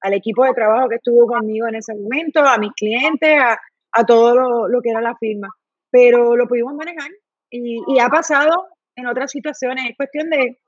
[0.01, 3.57] al equipo de trabajo que estuvo conmigo en ese momento, a mis clientes, a,
[3.93, 5.47] a todo lo, lo, que era la firma.
[5.89, 7.09] Pero lo pudimos manejar
[7.49, 9.89] y, y ha pasado en otras situaciones.
[9.89, 10.59] Es cuestión de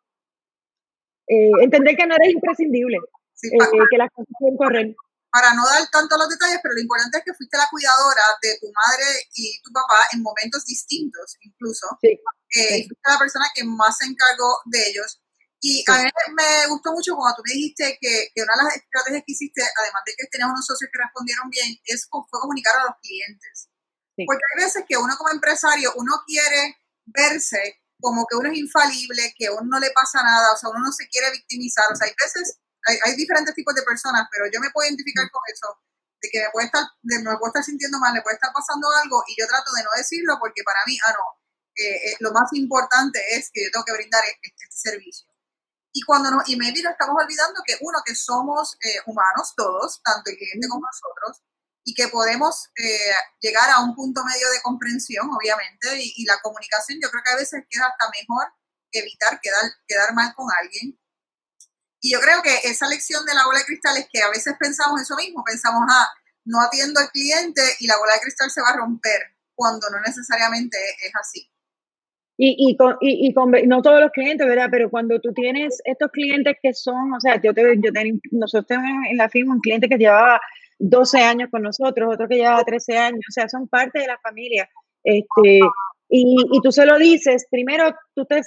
[1.28, 2.98] eh, entender que no eres imprescindible.
[3.44, 3.58] Eh,
[3.92, 4.96] que las cosas pueden correr.
[5.30, 8.58] Para no dar tanto los detalles, pero lo importante es que fuiste la cuidadora de
[8.62, 11.88] tu madre y tu papá en momentos distintos, incluso.
[12.00, 12.16] Sí.
[12.56, 15.22] Eh, fuiste la persona que más se encargó de ellos.
[15.60, 18.76] Y a mí me gustó mucho cuando tú me dijiste que, que, una de las
[18.78, 22.80] estrategias que hiciste, además de que tenías unos socios que respondieron bien, es fue comunicar
[22.80, 23.68] a los clientes.
[24.16, 29.34] Porque hay veces que uno como empresario, uno quiere verse como que uno es infalible,
[29.38, 31.86] que a uno no le pasa nada, o sea, uno no se quiere victimizar.
[31.91, 35.41] O sea, hay veces hay, diferentes tipos de personas, pero yo me puedo identificar con
[35.52, 35.82] eso,
[36.22, 39.24] de que me puede estar, me puede estar sintiendo mal, le puede estar pasando algo
[39.28, 41.26] y yo trato de no decirlo porque para mí, ah, no,
[41.76, 45.28] eh, eh, lo más importante es que yo tengo que brindar este, este servicio.
[45.91, 50.02] Y cuando no, y maybe lo estamos olvidando que uno, que somos eh, humanos todos,
[50.04, 51.41] tanto el cliente como nosotros,
[51.86, 52.70] y que podemos
[53.40, 57.32] llegar a un punto medio de comprensión, obviamente, y, y, la comunicación, yo creo que
[57.32, 58.48] a veces queda hasta mejor
[58.92, 60.98] evitar quedar, quedar mal con alguien
[62.06, 64.54] y yo creo que esa lección de la bola de cristal es que a veces
[64.60, 66.06] pensamos eso mismo, pensamos, ah,
[66.46, 69.20] no atiendo al cliente y la bola de cristal se va a romper,
[69.56, 71.50] cuando no necesariamente es así.
[72.38, 74.68] Y, y, con, y, con, no todos los clientes, ¿verdad?
[74.70, 77.92] Pero cuando tú tienes estos clientes que son, o sea, yo, te, yo
[78.34, 80.40] nosotros tenemos en la firma un cliente que llevaba
[80.80, 84.18] 12 años con nosotros, otro que llevaba 13 años, o sea, son parte de la
[84.20, 84.70] familia.
[85.04, 85.60] Este,
[86.10, 88.42] y, y tú se lo dices, primero tú te,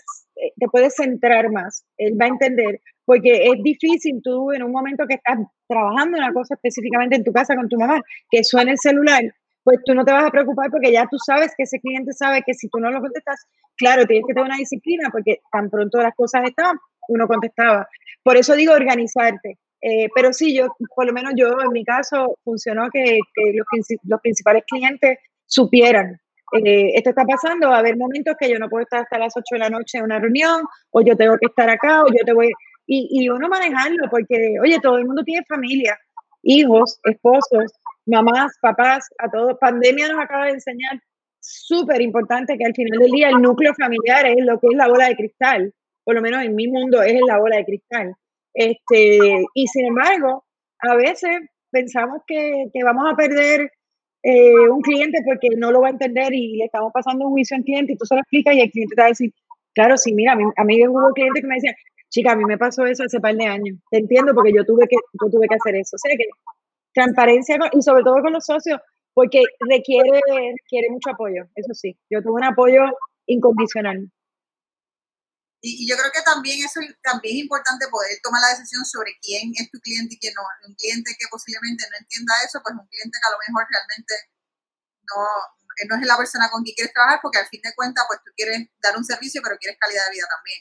[0.57, 5.07] te puedes centrar más, él va a entender, porque es difícil tú en un momento
[5.09, 8.01] que estás trabajando una cosa específicamente en tu casa con tu mamá,
[8.31, 9.22] que suene el celular,
[9.64, 12.43] pues tú no te vas a preocupar porque ya tú sabes que ese cliente sabe
[12.47, 16.01] que si tú no lo contestas, claro, tienes que tener una disciplina porque tan pronto
[16.01, 16.76] las cosas están,
[17.09, 17.87] uno contestaba.
[18.22, 19.59] Por eso digo organizarte.
[19.81, 23.66] Eh, pero sí, yo, por lo menos yo, en mi caso, funcionó que, que los,
[24.05, 26.18] los, principales clientes supieran.
[26.64, 29.37] Eh, esto está pasando, va a haber momentos que yo no puedo estar hasta las
[29.37, 32.24] 8 de la noche en una reunión, o yo tengo que estar acá, o yo
[32.24, 32.51] te voy,
[32.87, 35.97] y, y uno manejarlo, porque, oye, todo el mundo tiene familia,
[36.43, 37.72] hijos, esposos,
[38.07, 39.59] mamás, papás, a todos.
[39.61, 41.01] Pandemia nos acaba de enseñar
[41.41, 44.89] súper importante que al final del día el núcleo familiar es lo que es la
[44.89, 45.72] bola de cristal,
[46.05, 48.14] por lo menos en mi mundo es la bola de cristal.
[48.55, 50.44] Este, y sin embargo,
[50.80, 51.30] a veces
[51.70, 53.70] pensamos que, que vamos a perder
[54.22, 57.57] eh, un cliente porque no lo va a entender y le estamos pasando un juicio
[57.57, 59.32] al cliente y tú se lo explicas y el cliente te va a decir,
[59.74, 61.74] claro, sí, mira, a mí, a mí hubo clientes que me decían,
[62.11, 63.76] Chica, a mí me pasó eso hace par de años.
[63.90, 65.96] Te entiendo porque yo tuve que, yo tuve que hacer eso.
[65.96, 66.24] O sea que
[66.94, 68.80] transparencia y sobre todo con los socios,
[69.14, 70.20] porque requiere,
[70.62, 71.96] requiere mucho apoyo, eso sí.
[72.11, 72.82] Yo tuve un apoyo
[73.26, 74.11] incondicional.
[75.61, 79.50] Y, yo creo que también eso también es importante poder tomar la decisión sobre quién
[79.59, 80.42] es tu cliente y quién no.
[80.66, 84.14] Un cliente que posiblemente no entienda eso, pues un cliente que a lo mejor realmente
[85.11, 85.18] no,
[85.88, 88.30] no es la persona con quien quieres trabajar, porque al fin de cuentas, pues tú
[88.36, 90.61] quieres dar un servicio, pero quieres calidad de vida también.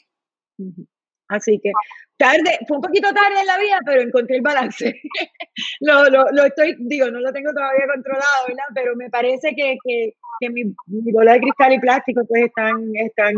[1.28, 1.70] Así que
[2.16, 5.00] tarde, fue un poquito tarde en la vida, pero encontré el balance.
[5.80, 8.64] lo, lo, lo, estoy, digo, no lo tengo todavía controlado, ¿verdad?
[8.74, 12.90] Pero me parece que, que, que mi, mi, bola de cristal y plástico pues están,
[12.94, 13.34] están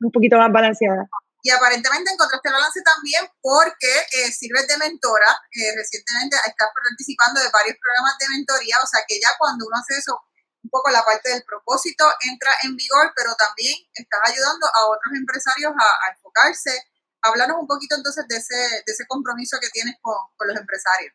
[0.00, 1.08] un poquito más balanceadas.
[1.42, 5.30] Y aparentemente encontraste el balance también porque eh, sirves de mentora.
[5.52, 9.76] Eh, recientemente estás participando de varios programas de mentoría, o sea que ya cuando uno
[9.80, 10.20] hace eso,
[10.62, 15.16] un poco la parte del propósito entra en vigor, pero también estás ayudando a otros
[15.16, 16.76] empresarios a, a enfocarse
[17.22, 21.12] háblanos un poquito entonces de ese, de ese compromiso que tienes con, con los empresarios.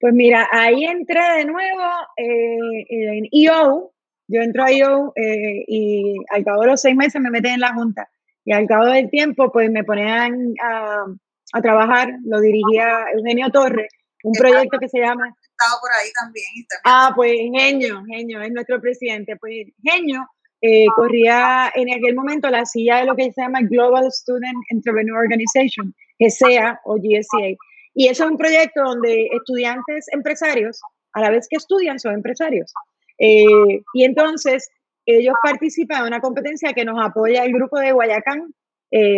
[0.00, 1.82] Pues mira, ahí entré de nuevo
[2.16, 3.92] eh, en EO,
[4.28, 7.60] Yo entro a IO eh, y al cabo de los seis meses me meten en
[7.60, 8.08] la junta.
[8.44, 11.04] Y al cabo del tiempo, pues me ponían a,
[11.52, 13.90] a trabajar, lo dirigía Eugenio Torres,
[14.22, 15.28] un proyecto que se llama...
[15.28, 16.46] Estado por ahí también,
[16.84, 19.36] Ah, pues Genio, Genio, es nuestro presidente.
[19.36, 20.26] Pues Genio
[20.60, 25.18] eh, corría en aquel momento la silla de lo que se llama Global Student Entrepreneur
[25.18, 27.56] Organization, GSEA o GSCA.
[27.94, 30.80] Y eso es un proyecto donde estudiantes empresarios,
[31.12, 32.72] a la vez que estudian, son empresarios.
[33.18, 34.70] Eh, y entonces
[35.06, 38.54] ellos participan en una competencia que nos apoya el grupo de Guayacán,
[38.90, 39.16] eh,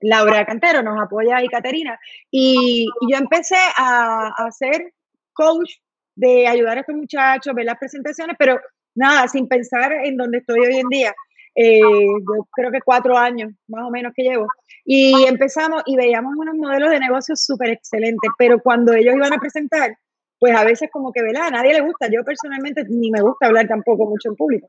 [0.00, 1.98] Laura Cantero nos apoya y Caterina.
[2.30, 4.92] Y, yo empecé a, a, ser
[5.32, 5.72] coach
[6.14, 8.58] de ayudar a estos muchachos, ver las presentaciones, pero
[8.94, 11.14] nada, sin pensar en donde estoy hoy en día.
[11.54, 14.46] Eh, yo creo que cuatro años más o menos que llevo.
[14.84, 19.38] Y empezamos y veíamos unos modelos de negocios súper excelentes, pero cuando ellos iban a
[19.38, 19.96] presentar,
[20.40, 21.48] pues a veces como que, ¿verdad?
[21.48, 22.08] A nadie le gusta.
[22.10, 24.66] Yo personalmente ni me gusta hablar tampoco mucho en público.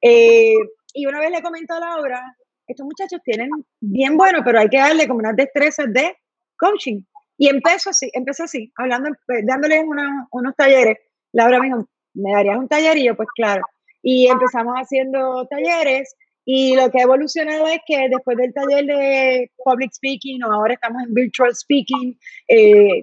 [0.00, 0.54] Eh,
[0.94, 3.50] y una vez le comentó a Laura, estos muchachos tienen
[3.80, 6.16] bien bueno, pero hay que darle como unas destrezas de
[6.56, 7.02] coaching.
[7.36, 9.10] Y empezó así, empezó así, hablando,
[9.44, 9.84] dándoles
[10.30, 10.96] unos talleres.
[11.32, 12.96] Laura me dijo, ¿me darías un taller?
[12.96, 13.62] Y yo, pues claro.
[14.02, 16.16] Y empezamos haciendo talleres
[16.46, 20.74] y lo que ha evolucionado es que después del taller de public speaking o ahora
[20.74, 22.18] estamos en virtual speaking,
[22.48, 23.02] eh,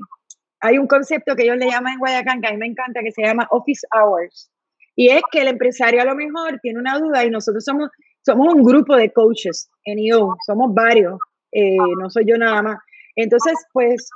[0.60, 3.12] hay un concepto que ellos le llaman en Guayacán, que a mí me encanta, que
[3.12, 4.52] se llama office hours.
[4.96, 7.90] Y es que el empresario a lo mejor tiene una duda y nosotros somos,
[8.26, 11.20] somos un grupo de coaches en IO, somos varios,
[11.52, 12.78] eh, no soy yo nada más.
[13.16, 14.10] Entonces, pues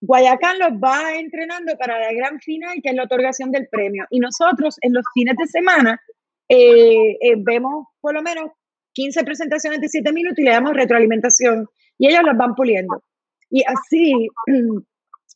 [0.00, 4.04] Guayacán los va entrenando para la gran final, que es la otorgación del premio.
[4.10, 6.00] Y nosotros en los fines de semana
[6.48, 8.50] eh, eh, vemos por lo menos
[8.92, 11.66] 15 presentaciones de 7 minutos y le damos retroalimentación
[11.98, 13.02] y ellos las van puliendo.
[13.50, 14.28] Y así,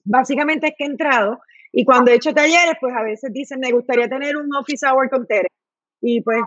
[0.05, 1.41] básicamente es que he entrado
[1.73, 5.09] y cuando he hecho talleres, pues a veces dicen, me gustaría tener un office hour
[5.09, 5.49] con Tere.
[6.03, 6.43] Y pues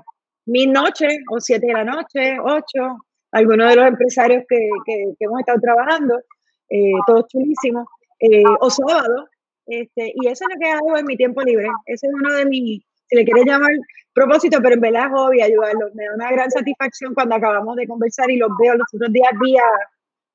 [0.45, 2.99] mil noches o siete de la noche, ocho,
[3.31, 6.19] algunos de los empresarios que, que, hemos estado trabajando,
[6.69, 7.87] eh, todos chulísimos,
[8.19, 9.27] eh, o sábado.
[9.65, 11.67] Este, y eso es lo que hago en mi tiempo libre.
[11.87, 13.71] Ese es uno de mis, si le quieres llamar
[14.13, 15.95] propósito, pero en verdad es hobby ayudarlos.
[15.95, 19.31] Me da una gran satisfacción cuando acabamos de conversar y los veo los otros días
[19.41, 19.63] vía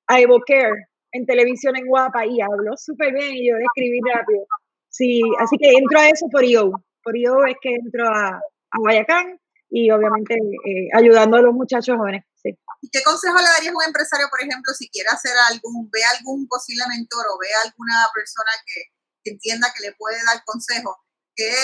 [0.08, 4.46] a Evocare en televisión en Guapa y hablo súper bien y yo de escribir rápido.
[4.88, 6.72] Sí, así que entro a eso por IO.
[7.02, 8.28] Por IO es que entro a,
[8.70, 9.40] a Guayacán
[9.70, 12.24] y obviamente eh, ayudando a los muchachos jóvenes.
[12.42, 12.50] Sí.
[12.82, 16.02] ¿Y qué consejo le darías a un empresario, por ejemplo, si quiere hacer algún, ve
[16.18, 20.98] algún posible mentor o ve alguna persona que, entienda que le puede dar consejo?
[21.36, 21.54] ¿Qué,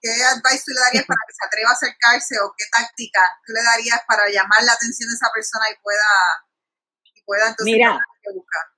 [0.00, 3.52] ¿Qué advice tú le darías para que se atreva a acercarse o qué táctica tú
[3.54, 6.10] le darías para llamar la atención de esa persona y pueda,
[7.14, 7.98] y pueda entonces Mira,
[8.34, 8.75] buscar?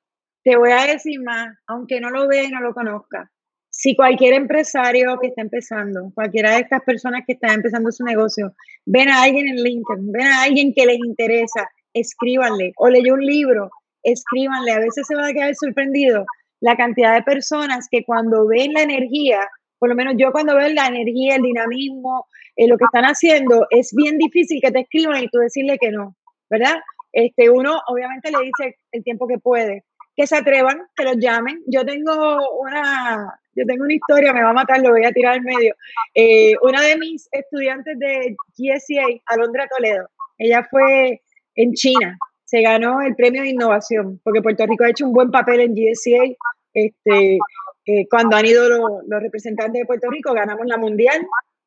[0.48, 3.30] Te voy a decir más, aunque no lo vea y no lo conozca.
[3.68, 8.54] Si cualquier empresario que está empezando, cualquiera de estas personas que están empezando su negocio,
[8.86, 13.26] ven a alguien en LinkedIn, ven a alguien que les interesa, escríbanle o leyó un
[13.26, 13.68] libro,
[14.02, 14.72] escríbanle.
[14.72, 16.24] A veces se van a quedar sorprendido
[16.60, 19.40] la cantidad de personas que cuando ven la energía,
[19.78, 22.24] por lo menos yo cuando veo la energía, el dinamismo,
[22.56, 25.90] eh, lo que están haciendo, es bien difícil que te escriban y tú decirle que
[25.90, 26.16] no,
[26.48, 26.76] ¿verdad?
[27.12, 29.84] Este, uno obviamente le dice el tiempo que puede,
[30.18, 31.62] que se atrevan, que los llamen.
[31.66, 32.12] Yo tengo
[32.58, 35.76] una, yo tengo una historia, me va a matar, lo voy a tirar al medio.
[36.12, 41.22] Eh, una de mis estudiantes de GSA, Alondra Toledo, ella fue
[41.54, 42.18] en China.
[42.44, 45.76] Se ganó el premio de innovación, porque Puerto Rico ha hecho un buen papel en
[45.76, 46.34] GSA.
[46.74, 47.38] Este,
[47.86, 51.24] eh, cuando han ido los, representantes de Puerto Rico, ganamos la mundial,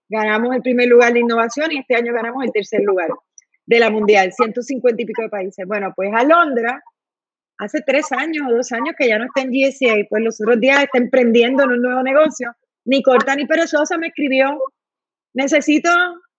[0.09, 3.11] ganamos el primer lugar de innovación y este año ganamos el tercer lugar
[3.65, 5.65] de la mundial, 150 y pico de países.
[5.65, 6.83] Bueno, pues Alondra,
[7.61, 10.59] hace tres años o dos años que ya no está en GSA, pues los otros
[10.59, 12.51] días está emprendiendo en un nuevo negocio.
[12.85, 14.59] Ni corta ni perezosa me escribió,
[15.33, 15.89] necesito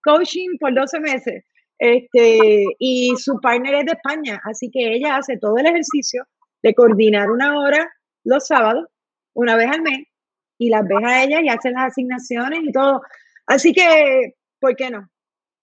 [0.02, 1.44] coaching por 12 meses.
[1.78, 6.24] Este, y su partner es de España, así que ella hace todo el ejercicio
[6.62, 7.88] de coordinar una hora
[8.24, 8.86] los sábados,
[9.32, 10.06] una vez al mes,
[10.58, 13.02] y las ves a ella y hace las asignaciones y todo.
[13.46, 15.08] Así que, ¿por qué no?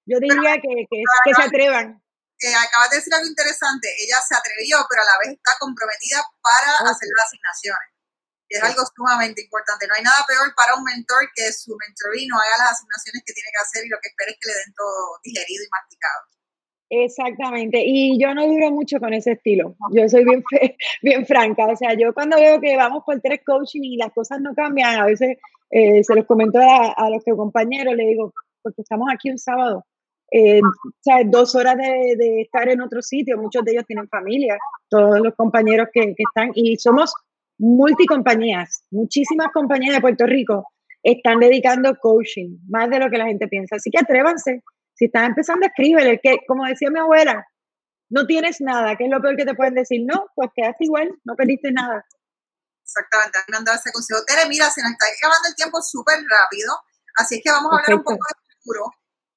[0.06, 2.02] Yo diría que, que, se atrevan.
[2.48, 6.92] Acabas de decir algo interesante, ella se atrevió, pero a la vez está comprometida para
[6.92, 8.00] hacer las asignaciones
[8.50, 9.86] es algo sumamente importante.
[9.88, 13.34] No hay nada peor para un mentor que su mentoree no haga las asignaciones que
[13.34, 16.22] tiene que hacer y lo que espera es que le den todo digerido y masticado.
[16.92, 20.44] Exactamente, y yo no duro mucho con ese estilo, yo soy bien,
[21.04, 24.42] bien franca, o sea, yo cuando veo que vamos por tres coaching y las cosas
[24.42, 25.38] no cambian, a veces
[25.70, 28.34] eh, se los comento a, los que compañeros, le digo,
[28.64, 29.86] porque estamos aquí un sábado,
[30.32, 34.08] eh, o sea, dos horas de, de, estar en otro sitio, muchos de ellos tienen
[34.08, 34.58] familia,
[34.90, 37.14] todos los compañeros que, que están, y somos
[37.60, 40.66] multicompañías, muchísimas compañías de Puerto Rico.
[41.04, 43.76] están dedicando coaching, más de lo que la gente piensa.
[43.76, 44.64] Así que atrévanse.
[44.96, 47.46] Si están empezando, escríbele, que como decía mi abuela,
[48.10, 50.02] no tienes nada, que es lo peor que te pueden decir.
[50.06, 52.06] No, pues quedaste igual, no perdiste nada.
[52.84, 54.20] Exactamente, dado ese consejo.
[54.26, 56.74] Tere, mira, se nos está acabando el tiempo súper rápido,
[57.18, 58.92] así es que vamos a hablar un poco del futuro.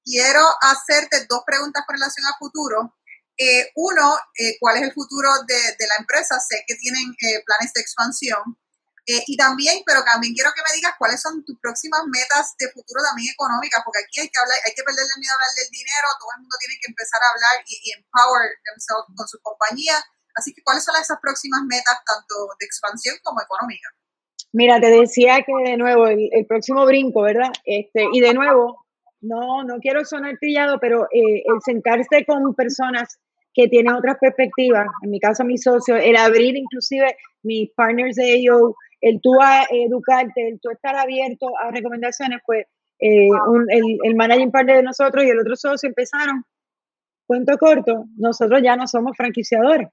[0.05, 2.99] Quiero hacerte dos preguntas con relación al futuro.
[3.39, 6.39] Eh, uno, eh, ¿cuál es el futuro de, de, la empresa?
[6.39, 8.59] Sé que tienen eh, planes de expansión.
[9.07, 12.71] Eh, y también, pero también quiero que me digas cuáles son tus próximas metas de
[12.71, 15.53] futuro también económicas, porque aquí hay que hablar, hay que perderle el miedo a hablar
[15.59, 19.27] del dinero, todo el mundo tiene que empezar a hablar y, y empower themselves con
[19.27, 19.99] su compañía.
[20.39, 23.91] Así que, ¿cuáles son esas próximas metas, tanto de expansión como económica?
[24.53, 27.51] Mira, te decía que de nuevo, el, el próximo brinco, ¿verdad?
[27.65, 28.82] Este, y de nuevo,
[29.23, 33.19] no, no quiero sonar trillado, pero eh, el sentarse con personas
[33.55, 38.35] que tienen otras perspectivas, en mi caso mi socio, el abrir inclusive mis partners de
[38.35, 42.67] ello, el tú a educarte, el tú estar abierto a recomendaciones, pues
[42.99, 46.45] eh, un, el, el managing partner de nosotros y el otro socio empezaron,
[47.27, 49.89] cuento corto, nosotros ya no somos franquiciadores.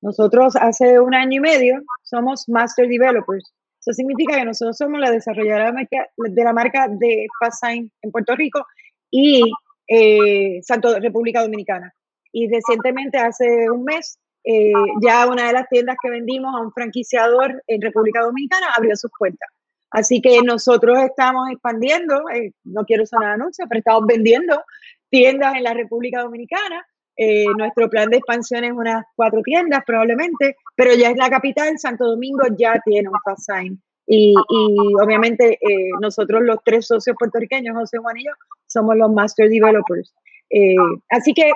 [0.00, 3.52] Nosotros hace un año y medio somos Master Developers.
[3.88, 8.66] Eso significa que nosotros somos la desarrolladora de la marca de FastSign en Puerto Rico
[9.10, 9.42] y
[9.88, 11.94] eh, Santo República Dominicana.
[12.30, 16.70] Y recientemente, hace un mes, eh, ya una de las tiendas que vendimos a un
[16.70, 19.48] franquiciador en República Dominicana abrió sus puertas.
[19.90, 24.62] Así que nosotros estamos expandiendo, eh, no quiero sonar anuncios, pero estamos vendiendo
[25.08, 26.86] tiendas en la República Dominicana.
[27.20, 31.76] Eh, nuestro plan de expansión es unas cuatro tiendas probablemente, pero ya es la capital,
[31.78, 33.82] Santo Domingo ya tiene un fast sign.
[34.06, 38.30] Y, y obviamente eh, nosotros los tres socios puertorriqueños, José Juan y yo,
[38.66, 40.14] somos los master developers.
[40.50, 40.76] Eh,
[41.10, 41.52] así que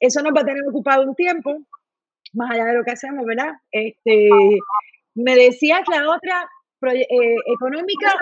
[0.00, 1.56] eso nos va a tener ocupado un tiempo,
[2.32, 3.52] más allá de lo que hacemos, ¿verdad?
[3.70, 4.28] Este,
[5.14, 6.48] me decías la otra
[6.92, 8.12] eh, económica.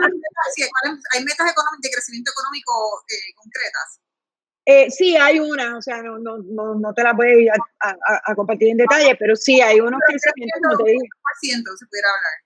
[1.14, 2.72] Hay metas económicas de crecimiento económico
[3.08, 4.00] eh, concretas.
[4.64, 8.20] Eh, sí, hay una, o sea, no, no, no, no te la voy a, a,
[8.24, 11.08] a, compartir en detalle, pero sí hay unos crecimientos, como te dije.
[11.40, 12.42] se pudiera hablar.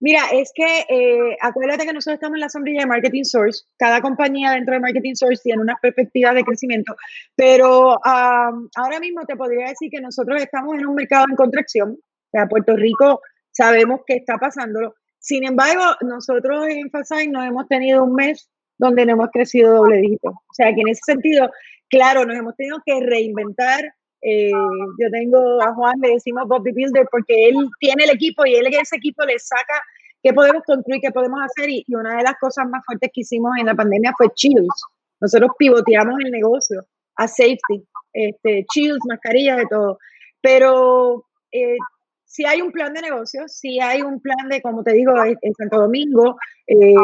[0.00, 3.64] Mira, es que eh, acuérdate que nosotros estamos en la sombrilla de Marketing Source.
[3.76, 6.94] Cada compañía dentro de Marketing Source tiene unas perspectivas de crecimiento,
[7.34, 11.90] pero um, ahora mismo te podría decir que nosotros estamos en un mercado en contracción.
[11.90, 14.94] O sea, Puerto Rico sabemos que está pasándolo.
[15.18, 18.48] Sin embargo, nosotros en Fasign no hemos tenido un mes
[18.78, 20.30] donde no hemos crecido doble dígito.
[20.30, 21.50] O sea, que en ese sentido,
[21.88, 23.80] claro, nos hemos tenido que reinventar.
[24.22, 28.54] Eh, yo tengo a Juan, le decimos Bob Builder, porque él tiene el equipo y
[28.54, 29.74] él ese equipo le saca
[30.22, 31.70] qué podemos construir, qué podemos hacer.
[31.70, 34.84] Y, y, una de las cosas más fuertes que hicimos en la pandemia fue chills.
[35.20, 39.98] Nosotros pivoteamos el negocio a safety, este, chills, mascarillas, de todo.
[40.40, 41.76] Pero eh,
[42.24, 45.54] si hay un plan de negocios, si hay un plan de, como te digo, en
[45.54, 46.94] Santo Domingo, eh,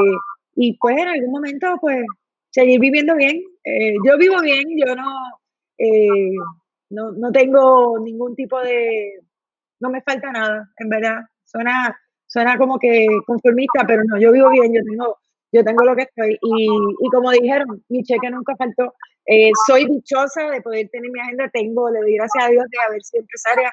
[0.54, 2.04] y pues en algún momento, pues,
[2.50, 3.42] seguir viviendo bien.
[3.64, 5.10] Eh, yo vivo bien, yo no,
[5.78, 6.36] eh,
[6.90, 9.20] no, no tengo ningún tipo de,
[9.80, 11.22] no me falta nada, en verdad.
[11.44, 11.96] Suena,
[12.26, 15.18] suena como que conformista, pero no, yo vivo bien, yo tengo,
[15.52, 16.38] yo tengo lo que estoy.
[16.40, 18.94] Y, y como dijeron, mi cheque nunca faltó.
[19.26, 22.78] Eh, soy dichosa de poder tener mi agenda, tengo, le doy gracias a Dios de
[22.86, 23.72] haber sido empresaria,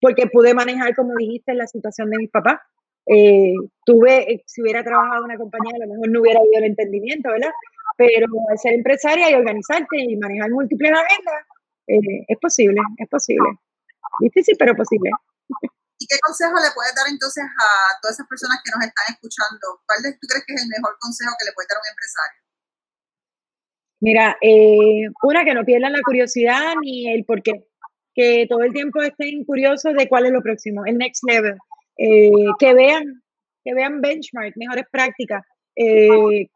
[0.00, 2.60] porque pude manejar, como dijiste, la situación de mis papás.
[3.06, 6.58] Eh, tuve, eh, si hubiera trabajado en una compañía, a lo mejor no hubiera habido
[6.58, 7.50] el entendimiento, ¿verdad?
[7.96, 8.26] Pero
[8.56, 11.42] ser empresaria y organizarte y manejar múltiples agendas,
[11.88, 13.48] eh, es posible, es posible.
[14.20, 15.10] Difícil, pero posible.
[15.98, 19.82] ¿Y qué consejo le puedes dar entonces a todas esas personas que nos están escuchando?
[19.86, 22.38] ¿Cuál tú crees que es el mejor consejo que le puede dar a un empresario?
[24.00, 27.66] Mira, eh, una, que no pierdan la curiosidad ni el por qué.
[28.14, 31.56] Que todo el tiempo estén curiosos de cuál es lo próximo, el next level
[31.96, 33.22] eh, que vean,
[33.64, 35.42] que vean benchmark, mejores prácticas,
[35.76, 36.48] eh,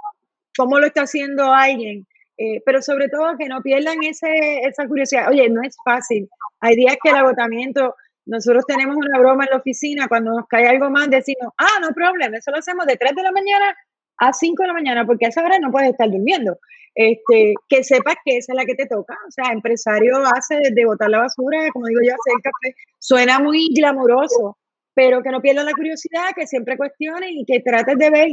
[0.56, 2.06] cómo lo está haciendo alguien,
[2.38, 5.28] eh, pero sobre todo que no pierdan ese, esa curiosidad.
[5.28, 6.28] Oye, no es fácil.
[6.60, 7.94] Hay días que el agotamiento,
[8.26, 11.90] nosotros tenemos una broma en la oficina, cuando nos cae algo más decimos, ah, no
[11.90, 13.76] problema, eso lo hacemos de 3 de la mañana
[14.18, 16.58] a 5 de la mañana, porque a esa hora no puedes estar durmiendo.
[16.94, 19.14] Este, que sepas que esa es la que te toca.
[19.28, 22.74] O sea, empresario hace de botar la basura, como digo yo, hacer el café.
[22.98, 24.56] Suena muy glamuroso,
[24.96, 28.28] pero que no pierdan la curiosidad, que siempre cuestionen y que trates de ver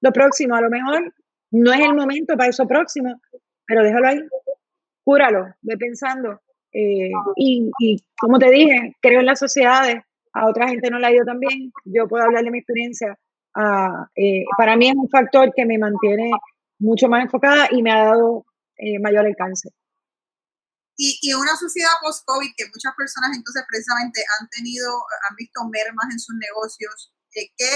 [0.00, 0.56] lo próximo.
[0.56, 1.14] A lo mejor
[1.52, 3.20] no es el momento para eso próximo,
[3.64, 4.18] pero déjalo ahí,
[5.04, 6.40] cúralo, ve pensando.
[6.72, 7.70] Eh, y,
[8.20, 10.02] como te dije, creo en las sociedades,
[10.32, 13.16] a otra gente no le ha ido tan bien, yo puedo hablar de mi experiencia.
[13.54, 16.32] Uh, eh, para mí es un factor que me mantiene
[16.80, 18.44] mucho más enfocada y me ha dado
[18.76, 19.70] eh, mayor alcance.
[20.98, 24.90] Y, y una sociedad post-COVID que muchas personas entonces precisamente han tenido,
[25.30, 27.70] han visto mermas en sus negocios, eh, que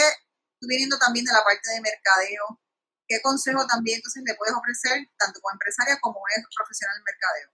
[0.67, 2.59] viniendo también de la parte de mercadeo,
[3.07, 7.49] ¿qué consejo también entonces le puedes ofrecer tanto como empresaria como es profesional del mercadeo?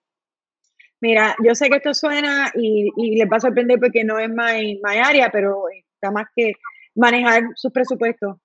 [1.01, 4.29] Mira, yo sé que esto suena y, y les va a sorprender porque no es
[4.29, 6.53] mi área, pero está más que
[6.95, 8.37] manejar sus presupuestos.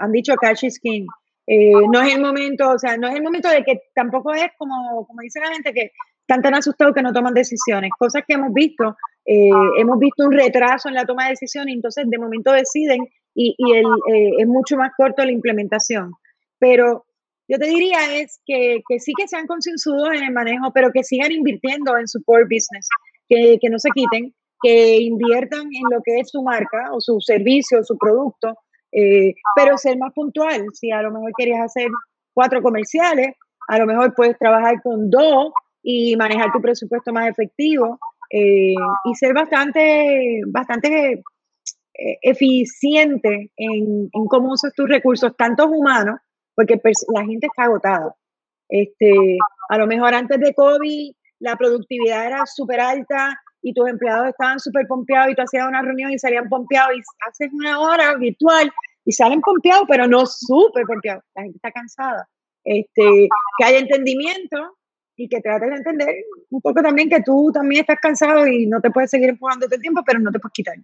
[0.00, 1.06] Han dicho cash is king.
[1.46, 4.50] Eh, no es el momento, o sea, no es el momento de que tampoco es
[4.58, 7.90] como, como dice la gente, que están tan asustados que no toman decisiones.
[7.98, 8.96] Cosas que hemos visto,
[9.26, 13.00] eh, hemos visto un retraso en la toma de decisiones, entonces de momento deciden
[13.34, 16.12] y, y el, eh, es mucho más corto la implementación.
[16.58, 17.04] Pero
[17.48, 21.02] yo te diría es que, que sí que sean concienzudos en el manejo, pero que
[21.02, 22.88] sigan invirtiendo en su core business,
[23.28, 27.20] que, que no se quiten, que inviertan en lo que es su marca o su
[27.20, 28.56] servicio, o su producto,
[28.92, 30.66] eh, pero ser más puntual.
[30.72, 31.88] Si a lo mejor querías hacer
[32.32, 33.34] cuatro comerciales,
[33.68, 35.52] a lo mejor puedes trabajar con dos
[35.82, 37.98] y manejar tu presupuesto más efectivo
[38.30, 38.74] eh,
[39.04, 41.22] y ser bastante, bastante
[41.94, 46.18] eh, eficiente en, en, cómo usas tus recursos, tanto humanos,
[46.54, 46.80] porque
[47.14, 48.14] la gente está agotada.
[48.68, 49.12] Este,
[49.68, 54.60] a lo mejor antes de COVID la productividad era súper alta y tus empleados estaban
[54.60, 58.72] súper pompeados y tú hacías una reunión y salían pompeados y haces una hora virtual
[59.04, 61.24] y salen pompeados, pero no súper pompeados.
[61.34, 62.28] La gente está cansada.
[62.64, 63.28] Este,
[63.58, 64.78] que haya entendimiento
[65.22, 66.08] y que trates de entender
[66.50, 69.76] un poco también que tú también estás cansado y no te puedes seguir empujando todo
[69.76, 70.74] el tiempo, pero no te puedes quitar.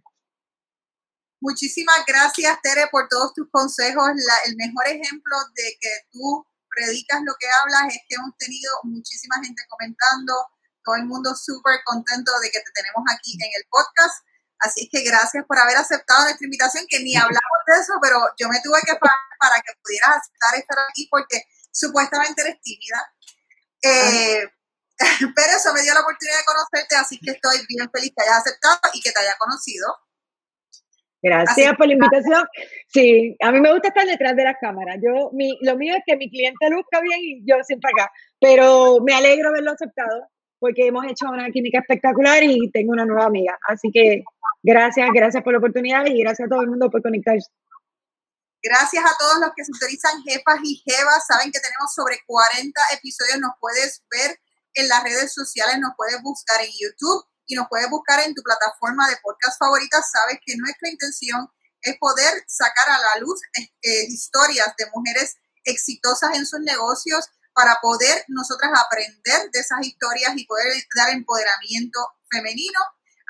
[1.40, 4.10] Muchísimas gracias, Tere, por todos tus consejos.
[4.46, 9.42] el mejor ejemplo de que tú predicas lo que hablas es que hemos tenido muchísima
[9.42, 10.34] gente comentando,
[10.84, 14.22] todo el mundo súper contento de que te tenemos aquí en el podcast.
[14.60, 18.48] Así que gracias por haber aceptado nuestra invitación, que ni hablamos de eso, pero yo
[18.48, 22.98] me tuve que parar para que pudieras aceptar estar aquí porque supuestamente eres tímida.
[23.82, 24.44] Eh,
[25.36, 28.38] pero eso me dio la oportunidad de conocerte, así que estoy bien feliz que hayas
[28.38, 29.86] aceptado y que te haya conocido.
[31.20, 32.46] Gracias por la invitación.
[32.86, 34.98] Sí, a mí me gusta estar detrás de las cámaras.
[35.02, 38.10] Yo, mi, lo mío es que mi cliente luzca bien y yo siempre acá.
[38.40, 40.28] Pero me alegro haberlo aceptado
[40.60, 43.58] porque hemos hecho una química espectacular y tengo una nueva amiga.
[43.66, 44.22] Así que
[44.62, 47.50] gracias, gracias por la oportunidad y gracias a todo el mundo por conectarse.
[48.62, 51.26] Gracias a todos los que se utilizan jefas y jevas.
[51.26, 53.38] Saben que tenemos sobre 40 episodios.
[53.38, 54.40] Nos puedes ver
[54.74, 58.42] en las redes sociales, nos puedes buscar en YouTube y nos puedes buscar en tu
[58.42, 60.02] plataforma de podcast favorita.
[60.02, 61.48] Sabes que nuestra intención
[61.82, 67.78] es poder sacar a la luz eh, historias de mujeres exitosas en sus negocios para
[67.80, 71.98] poder nosotras aprender de esas historias y poder dar empoderamiento
[72.30, 72.80] femenino.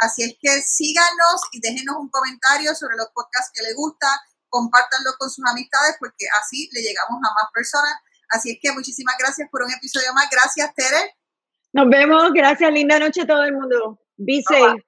[0.01, 4.07] Así es que síganos y déjenos un comentario sobre los podcasts que les gusta,
[4.49, 7.94] compártanlo con sus amistades porque así le llegamos a más personas.
[8.30, 10.28] Así es que muchísimas gracias por un episodio más.
[10.30, 11.16] Gracias, Tere.
[11.72, 12.32] Nos vemos.
[12.32, 12.72] Gracias.
[12.72, 14.01] Linda noche a todo el mundo.
[14.16, 14.84] Be safe.